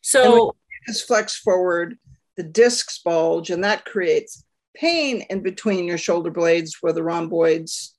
[0.00, 0.56] So
[0.86, 1.98] Is flex forward,
[2.36, 7.94] the discs bulge, and that creates pain in between your shoulder blades where the rhomboids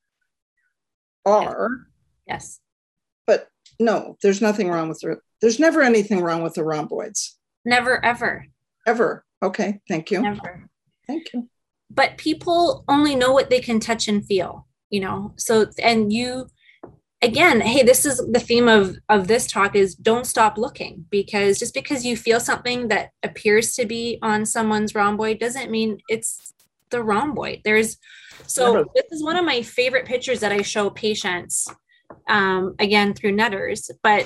[1.25, 1.69] are.
[2.27, 2.59] Yes.
[3.27, 3.47] But
[3.79, 7.37] no, there's nothing wrong with the, There's never anything wrong with the rhomboids.
[7.65, 8.47] Never, ever.
[8.85, 9.23] Ever.
[9.41, 9.79] Okay.
[9.87, 10.21] Thank you.
[10.21, 10.67] Never.
[11.07, 11.47] Thank you.
[11.89, 15.33] But people only know what they can touch and feel, you know?
[15.37, 16.47] So, and you,
[17.23, 21.57] again hey this is the theme of of this talk is don't stop looking because
[21.57, 26.53] just because you feel something that appears to be on someone's rhomboid doesn't mean it's
[26.93, 27.59] the rhomboid.
[27.65, 27.97] There's
[28.45, 31.67] so this is one of my favorite pictures that i show patients
[32.27, 34.25] um, again through Netter's but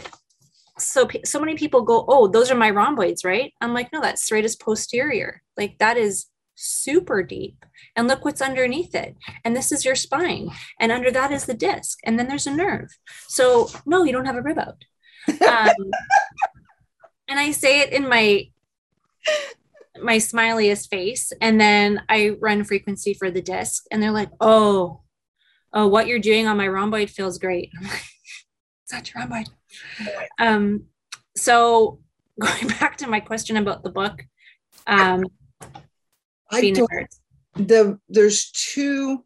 [0.78, 3.54] so so many people go oh those are my rhomboids right?
[3.62, 5.41] I'm like no that's serratus posterior.
[5.56, 6.28] Like that is
[6.60, 9.16] super deep and look what's underneath it.
[9.45, 10.49] And this is your spine
[10.80, 12.89] and under that is the disc and then there's a nerve.
[13.28, 14.84] So no you don't have a rib out.
[15.30, 15.91] Um,
[17.28, 18.47] and i say it in my
[20.01, 25.01] my smiliest face and then i run frequency for the disc and they're like oh
[25.74, 27.72] oh what you're doing on my rhomboid feels great.
[27.78, 28.03] I'm like
[28.84, 29.49] it's not your rhomboid.
[30.39, 30.86] Um
[31.36, 31.99] so
[32.39, 34.24] going back to my question about the book
[34.86, 35.26] um
[36.52, 36.89] I don't,
[37.56, 39.24] the there's two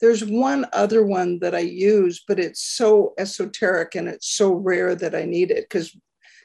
[0.00, 4.94] there's one other one that I use, but it's so esoteric and it's so rare
[4.94, 5.96] that I need it because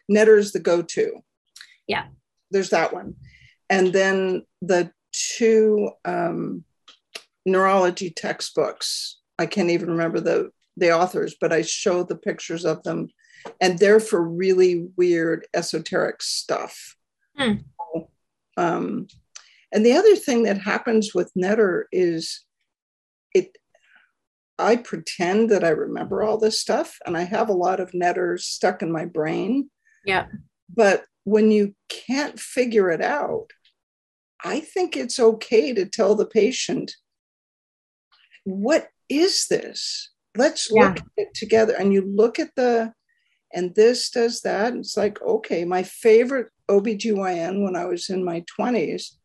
[0.10, 1.20] Netter's the go-to.
[1.88, 2.06] Yeah.
[2.52, 3.16] There's that one.
[3.70, 6.64] And then the two um,
[7.46, 9.20] neurology textbooks.
[9.38, 13.10] I can't even remember the the authors, but I show the pictures of them,
[13.60, 16.96] and they're for really weird esoteric stuff.
[17.38, 17.56] Hmm.
[18.56, 19.08] Um,
[19.72, 22.44] and the other thing that happens with Netter is
[23.34, 23.58] it
[24.60, 28.46] I pretend that I remember all this stuff and I have a lot of Netters
[28.46, 29.70] stuck in my brain.
[30.06, 30.26] Yeah.
[30.74, 33.48] But when you can't figure it out,
[34.44, 36.94] I think it's okay to tell the patient,
[38.44, 40.12] what is this?
[40.38, 41.76] Let's look at it together.
[41.78, 42.94] And you look at the,
[43.54, 44.74] and this does that.
[44.76, 49.16] It's like, okay, my favorite OBGYN when I was in my 20s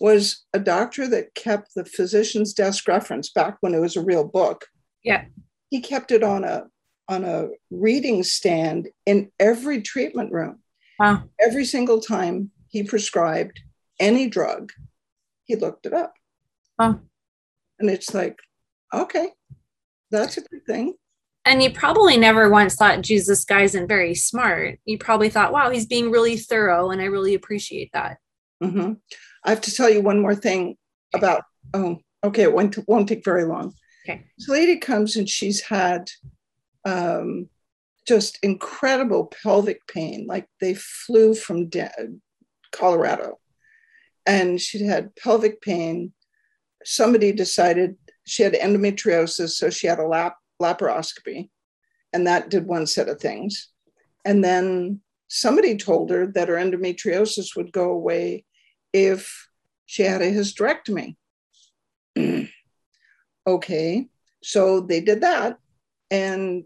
[0.00, 4.24] was a doctor that kept the physician's desk reference back when it was a real
[4.24, 4.66] book.
[5.02, 5.24] Yeah.
[5.70, 6.66] He kept it on a
[7.08, 10.58] on a reading stand in every treatment room.
[10.98, 11.24] Wow.
[11.40, 13.60] Every single time he prescribed
[13.98, 14.72] any drug,
[15.44, 16.12] he looked it up.
[16.78, 17.00] Wow.
[17.78, 18.36] And it's like,
[18.92, 19.30] okay,
[20.10, 20.94] that's a good thing.
[21.44, 24.78] And you probably never once thought, Jesus, guy isn't very smart.
[24.84, 28.18] You probably thought, wow, he's being really thorough, and I really appreciate that.
[28.62, 28.94] Mm-hmm.
[29.44, 30.76] I have to tell you one more thing
[31.14, 31.42] about,
[31.74, 33.74] oh, okay, it won't, won't take very long.
[34.04, 34.24] Okay.
[34.36, 36.10] This lady comes and she's had
[36.84, 37.48] um,
[38.06, 41.90] just incredible pelvic pain, like they flew from de-
[42.72, 43.38] Colorado.
[44.26, 46.12] And she'd had pelvic pain.
[46.84, 51.48] Somebody decided she had endometriosis, so she had a lap laparoscopy,
[52.12, 53.68] and that did one set of things.
[54.24, 58.44] And then somebody told her that her endometriosis would go away
[59.06, 59.48] if
[59.86, 61.16] she had a hysterectomy.
[63.46, 64.08] okay,
[64.42, 65.58] so they did that,
[66.10, 66.64] and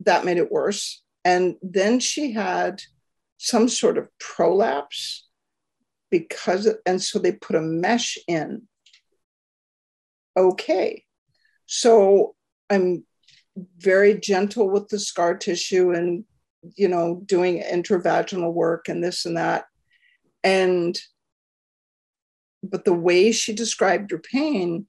[0.00, 1.02] that made it worse.
[1.24, 2.82] And then she had
[3.38, 5.28] some sort of prolapse
[6.10, 8.62] because, and so they put a mesh in.
[10.36, 11.04] Okay,
[11.66, 12.34] so
[12.70, 13.04] I'm
[13.78, 16.24] very gentle with the scar tissue and,
[16.76, 19.64] you know, doing intravaginal work and this and that.
[20.42, 20.98] And
[22.70, 24.86] but the way she described her pain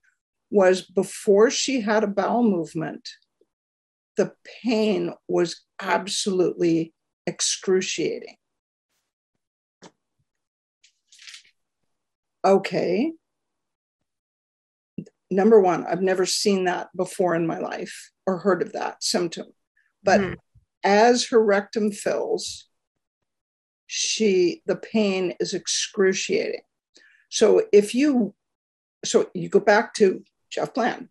[0.49, 3.09] was before she had a bowel movement,
[4.17, 4.31] the
[4.63, 6.93] pain was absolutely
[7.27, 8.37] excruciating.
[12.43, 13.13] Okay.
[15.31, 19.47] Number one, I've never seen that before in my life or heard of that symptom.
[20.03, 20.33] But mm-hmm.
[20.83, 22.67] as her rectum fills,
[23.87, 26.61] she the pain is excruciating.
[27.35, 28.33] So if you,
[29.03, 31.09] so you go back to Jeff Bland,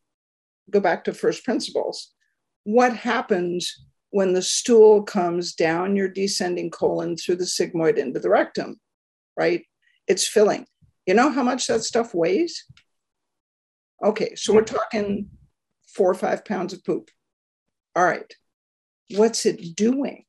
[0.71, 2.15] go back to first principles.
[2.63, 8.31] What happens when the stool comes down your descending colon through the sigmoid into the
[8.31, 8.81] rectum,
[9.37, 9.67] right?
[10.09, 10.65] It's filling.
[11.05, 12.65] You know how much that stuff weighs?
[14.03, 15.29] Okay, so we're talking
[15.87, 17.11] four or five pounds of poop.
[17.95, 18.33] All right,
[19.11, 20.25] what's it doing?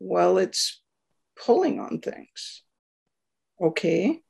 [0.00, 0.80] Well, it's
[1.38, 2.62] pulling on things.
[3.60, 4.22] Okay,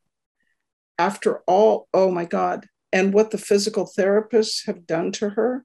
[0.99, 5.65] after all, oh my God, and what the physical therapists have done to her,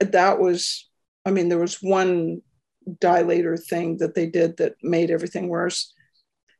[0.00, 0.88] that was,
[1.24, 2.42] I mean, there was one
[2.88, 5.92] dilator thing that they did that made everything worse.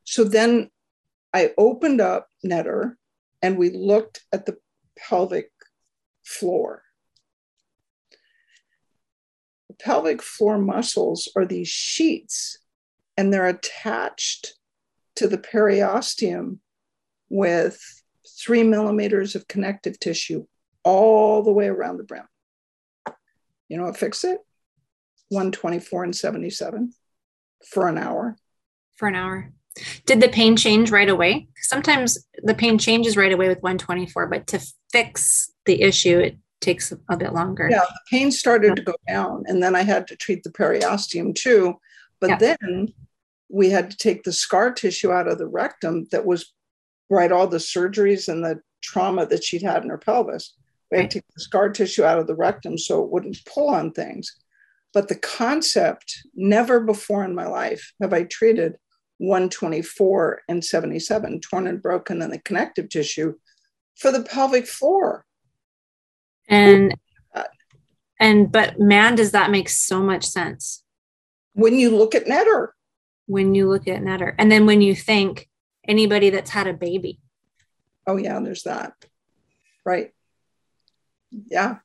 [0.05, 0.71] So then
[1.33, 2.95] I opened up Netter
[3.43, 4.57] and we looked at the
[4.99, 5.51] pelvic
[6.25, 6.83] floor.
[9.79, 12.59] pelvic floor muscles are these sheets
[13.17, 14.55] and they're attached
[15.17, 16.59] to the periosteum
[17.29, 17.81] with
[18.39, 20.47] three millimeters of connective tissue
[20.85, 22.27] all the way around the brim.
[23.69, 24.39] You know what fix it?
[25.31, 26.93] 124 and 77
[27.69, 28.37] for an hour.
[28.97, 29.53] For an hour.
[30.07, 31.49] Did the pain change right away?
[31.61, 34.61] Sometimes the pain changes right away with 124, but to
[34.91, 37.69] fix the issue, it takes a bit longer.
[37.71, 38.75] Yeah, the pain started yeah.
[38.77, 41.75] to go down, and then I had to treat the periosteum too.
[42.21, 42.57] But yeah.
[42.57, 42.89] then
[43.51, 46.55] we had to take the scar tissue out of the rectum that was
[47.11, 50.55] right all the surgeries and the trauma that she'd had in her pelvis.
[50.91, 53.69] We had to take the scar tissue out of the rectum so it wouldn't pull
[53.69, 54.37] on things.
[54.95, 58.77] But the concept, never before in my life have I treated
[59.19, 63.35] 124 and 77, torn and broken in the connective tissue
[63.97, 65.25] for the pelvic floor.
[66.49, 66.95] And
[68.19, 70.83] and but man, does that make so much sense?
[71.53, 72.69] When you look at Netter.
[73.27, 74.35] When you look at Netter.
[74.39, 75.49] And then when you think
[75.89, 77.21] anybody that's had a baby.
[78.07, 78.93] Oh yeah, there's that.
[79.85, 80.13] Right.
[81.31, 81.79] Yeah.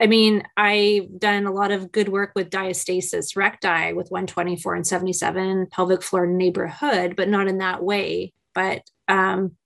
[0.00, 4.86] I mean, I've done a lot of good work with diastasis recti with 124 and
[4.86, 8.32] 77 pelvic floor neighborhood, but not in that way.
[8.54, 9.56] But um,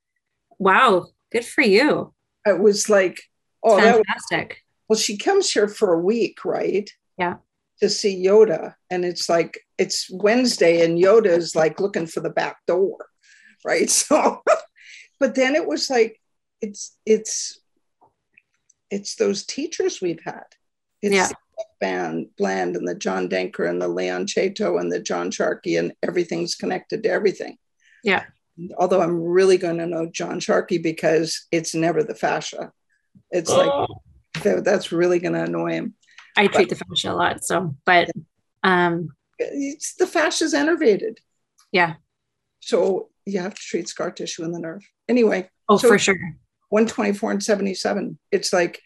[0.59, 2.13] wow, good for you.
[2.45, 3.23] It was like,
[3.63, 4.49] oh, fantastic.
[4.89, 6.91] Was, well, she comes here for a week, right?
[7.17, 7.37] Yeah.
[7.81, 8.75] To see Yoda.
[8.91, 12.99] And it's like, it's Wednesday, and Yoda is like looking for the back door,
[13.65, 13.89] right?
[13.91, 14.43] So,
[15.21, 16.21] but then it was like,
[16.61, 17.61] it's, it's,
[18.91, 20.45] it's those teachers we've had.
[21.03, 21.29] It's yeah.
[21.81, 25.93] Band, Bland and the John Denker and the Leon Chaitow and the John Sharkey and
[26.03, 27.57] everything's connected to everything.
[28.03, 28.25] Yeah.
[28.77, 32.73] Although I'm really going to know John Sharkey because it's never the fascia.
[33.31, 33.87] It's oh.
[34.45, 35.95] like that's really going to annoy him.
[36.37, 38.11] I treat but, the fascia a lot, so but
[38.63, 41.19] um it's the fascia's innervated.
[41.73, 41.95] Yeah.
[42.61, 44.83] So you have to treat scar tissue in the nerve.
[45.09, 45.49] Anyway.
[45.69, 46.19] Oh, so for sure.
[46.69, 48.19] 124 and 77.
[48.31, 48.81] It's like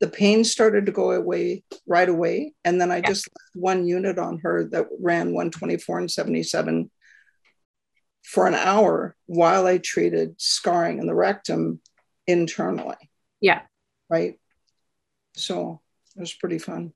[0.00, 2.54] the pain started to go away right away.
[2.64, 3.08] And then I yeah.
[3.08, 6.90] just left one unit on her that ran 124 and 77
[8.24, 11.80] for an hour while I treated scarring in the rectum
[12.26, 12.96] internally.
[13.40, 13.62] Yeah.
[14.08, 14.38] Right.
[15.36, 15.80] So
[16.16, 16.92] it was pretty fun.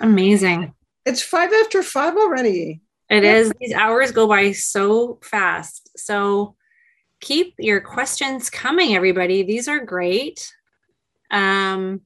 [0.00, 0.74] Amazing.
[1.04, 2.82] It's five after five already.
[3.08, 3.52] It is.
[3.60, 5.90] These hours go by so fast.
[5.96, 6.56] So
[7.20, 9.42] keep your questions coming, everybody.
[9.42, 10.52] These are great.
[11.30, 12.00] Um,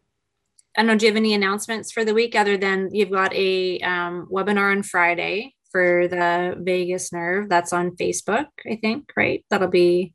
[0.76, 3.34] I don't know, do you have any announcements for the week other than you've got
[3.34, 7.48] a um, webinar on Friday for the vagus nerve?
[7.48, 9.44] That's on Facebook, I think, right?
[9.50, 10.14] That'll be,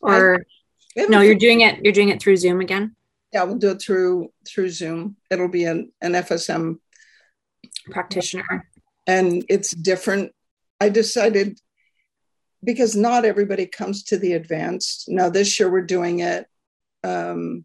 [0.00, 0.44] or
[0.96, 1.84] no, you're doing it.
[1.84, 2.96] You're doing it through Zoom again.
[3.32, 5.16] Yeah, we'll do it through through Zoom.
[5.30, 6.78] It'll be an, an FSM
[7.90, 8.68] practitioner,
[9.08, 10.32] and it's different.
[10.80, 11.58] I decided
[12.62, 15.06] because not everybody comes to the advanced.
[15.08, 16.46] Now, this year we're doing it
[17.02, 17.64] um,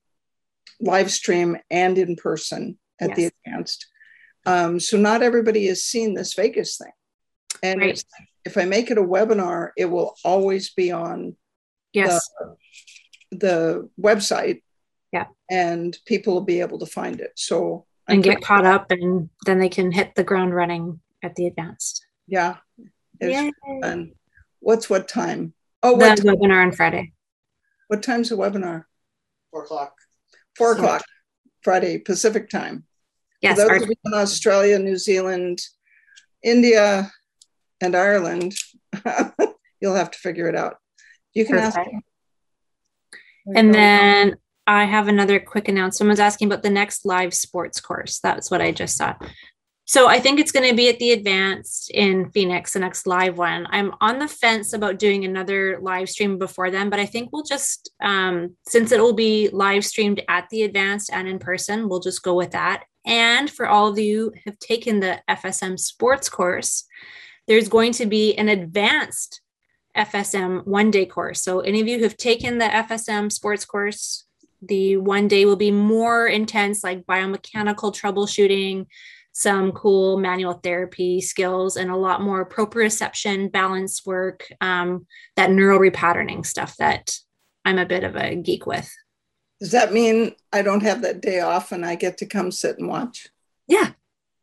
[0.79, 3.17] live stream and in person at yes.
[3.17, 3.87] the advanced.
[4.45, 6.91] Um, so not everybody has seen this vagus thing.
[7.61, 8.03] And right.
[8.45, 11.35] if I make it a webinar, it will always be on
[11.91, 12.29] yes.
[13.31, 14.61] the, the website.
[15.11, 15.25] Yeah.
[15.49, 17.31] And people will be able to find it.
[17.35, 21.47] So and get caught up and then they can hit the ground running at the
[21.47, 22.05] advanced.
[22.27, 22.57] Yeah.
[23.19, 24.13] It's fun.
[24.59, 25.53] What's what time?
[25.81, 27.13] Oh, the webinar on Friday.
[27.87, 28.85] What time's the webinar?
[29.51, 29.95] Four o'clock.
[30.57, 31.03] Four o'clock,
[31.61, 32.85] Friday Pacific time.
[33.41, 33.61] Yes.
[33.61, 35.59] For those in Australia, New Zealand,
[36.43, 37.11] India,
[37.81, 38.55] and Ireland,
[39.81, 40.77] you'll have to figure it out.
[41.33, 41.77] You can Perfect.
[41.77, 42.03] ask.
[43.55, 45.95] And then I have another quick announcement.
[45.95, 48.19] Someone's asking about the next live sports course.
[48.19, 49.15] That's what I just saw.
[49.85, 53.37] So I think it's going to be at the advanced in Phoenix, the next live
[53.37, 53.67] one.
[53.69, 57.43] I'm on the fence about doing another live stream before then, but I think we'll
[57.43, 61.99] just, um, since it will be live streamed at the advanced and in person, we'll
[61.99, 62.85] just go with that.
[63.05, 66.85] And for all of you who have taken the FSM sports course,
[67.47, 69.41] there's going to be an advanced
[69.97, 71.41] FSM one day course.
[71.41, 74.23] So any of you who have taken the FSM sports course,
[74.61, 78.85] the one day will be more intense, like biomechanical troubleshooting
[79.33, 85.05] some cool manual therapy skills and a lot more proprioception, balance work, um,
[85.35, 87.17] that neural repatterning stuff that
[87.65, 88.93] I'm a bit of a geek with.
[89.59, 92.77] Does that mean I don't have that day off and I get to come sit
[92.77, 93.29] and watch?
[93.67, 93.91] Yeah.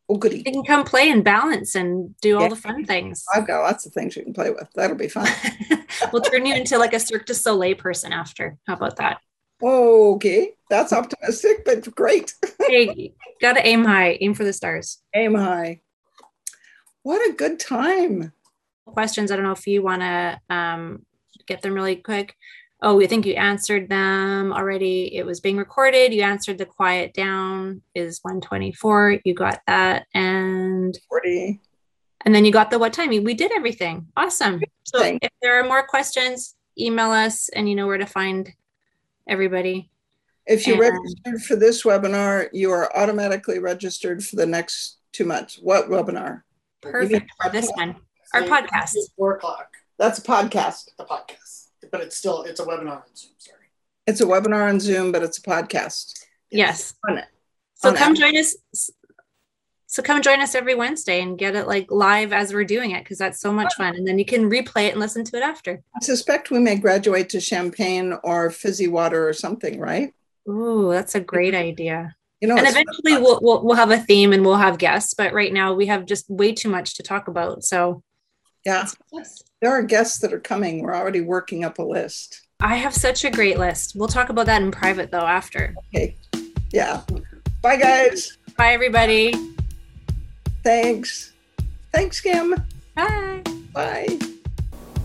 [0.08, 0.38] Oh, goody.
[0.38, 2.48] You can come play and balance and do all yeah.
[2.48, 3.24] the fun things.
[3.32, 4.66] I've got lots of things you can play with.
[4.74, 5.28] That'll be fun.
[6.12, 8.58] we'll turn you into like a Cirque du Soleil person after.
[8.66, 9.20] How about that?
[9.62, 10.54] Okay.
[10.70, 12.32] That's optimistic, but great.
[12.68, 15.02] hey, gotta aim high, aim for the stars.
[15.14, 15.80] Aim high.
[17.02, 18.32] What a good time.
[18.86, 19.30] Questions.
[19.30, 21.04] I don't know if you want to um,
[21.46, 22.36] get them really quick.
[22.82, 25.14] Oh, I think you answered them already.
[25.14, 26.14] It was being recorded.
[26.14, 29.18] You answered the quiet down is 124.
[29.24, 30.06] You got that.
[30.14, 31.60] And 40.
[32.24, 33.08] And then you got the what time?
[33.08, 34.06] We did everything.
[34.16, 34.62] Awesome.
[34.84, 38.50] So if there are more questions, email us and you know where to find
[39.28, 39.90] everybody.
[40.50, 45.24] If you and, registered for this webinar, you are automatically registered for the next two
[45.24, 45.60] months.
[45.62, 46.42] What webinar?
[46.82, 47.94] Perfect for this one.
[48.34, 48.96] Our podcast.
[49.16, 49.68] Four o'clock.
[49.96, 50.88] That's a podcast.
[50.98, 51.68] A podcast.
[51.92, 53.58] But it's still it's a webinar on Zoom, sorry.
[54.08, 56.24] It's a webinar on Zoom, but it's a podcast.
[56.50, 56.94] Yes.
[57.08, 57.26] yes.
[57.74, 58.56] So come join us
[59.86, 63.04] so come join us every Wednesday and get it like live as we're doing it
[63.04, 63.94] because that's so much fun.
[63.94, 65.82] And then you can replay it and listen to it after.
[65.96, 70.12] I suspect we may graduate to champagne or fizzy water or something, right?
[70.48, 72.14] Ooh, that's a great idea.
[72.40, 75.34] You know, and eventually we'll, we'll, we'll have a theme and we'll have guests, but
[75.34, 77.64] right now we have just way too much to talk about.
[77.64, 78.02] So
[78.64, 78.88] yeah,
[79.60, 80.82] there are guests that are coming.
[80.82, 82.46] We're already working up a list.
[82.60, 83.94] I have such a great list.
[83.94, 85.74] We'll talk about that in private though after.
[85.94, 86.16] Okay.
[86.72, 87.02] Yeah.
[87.62, 88.38] Bye guys.
[88.56, 89.34] Bye everybody.
[90.62, 91.32] Thanks.
[91.92, 92.54] Thanks, Kim.
[92.94, 93.42] Bye.
[93.72, 94.18] Bye.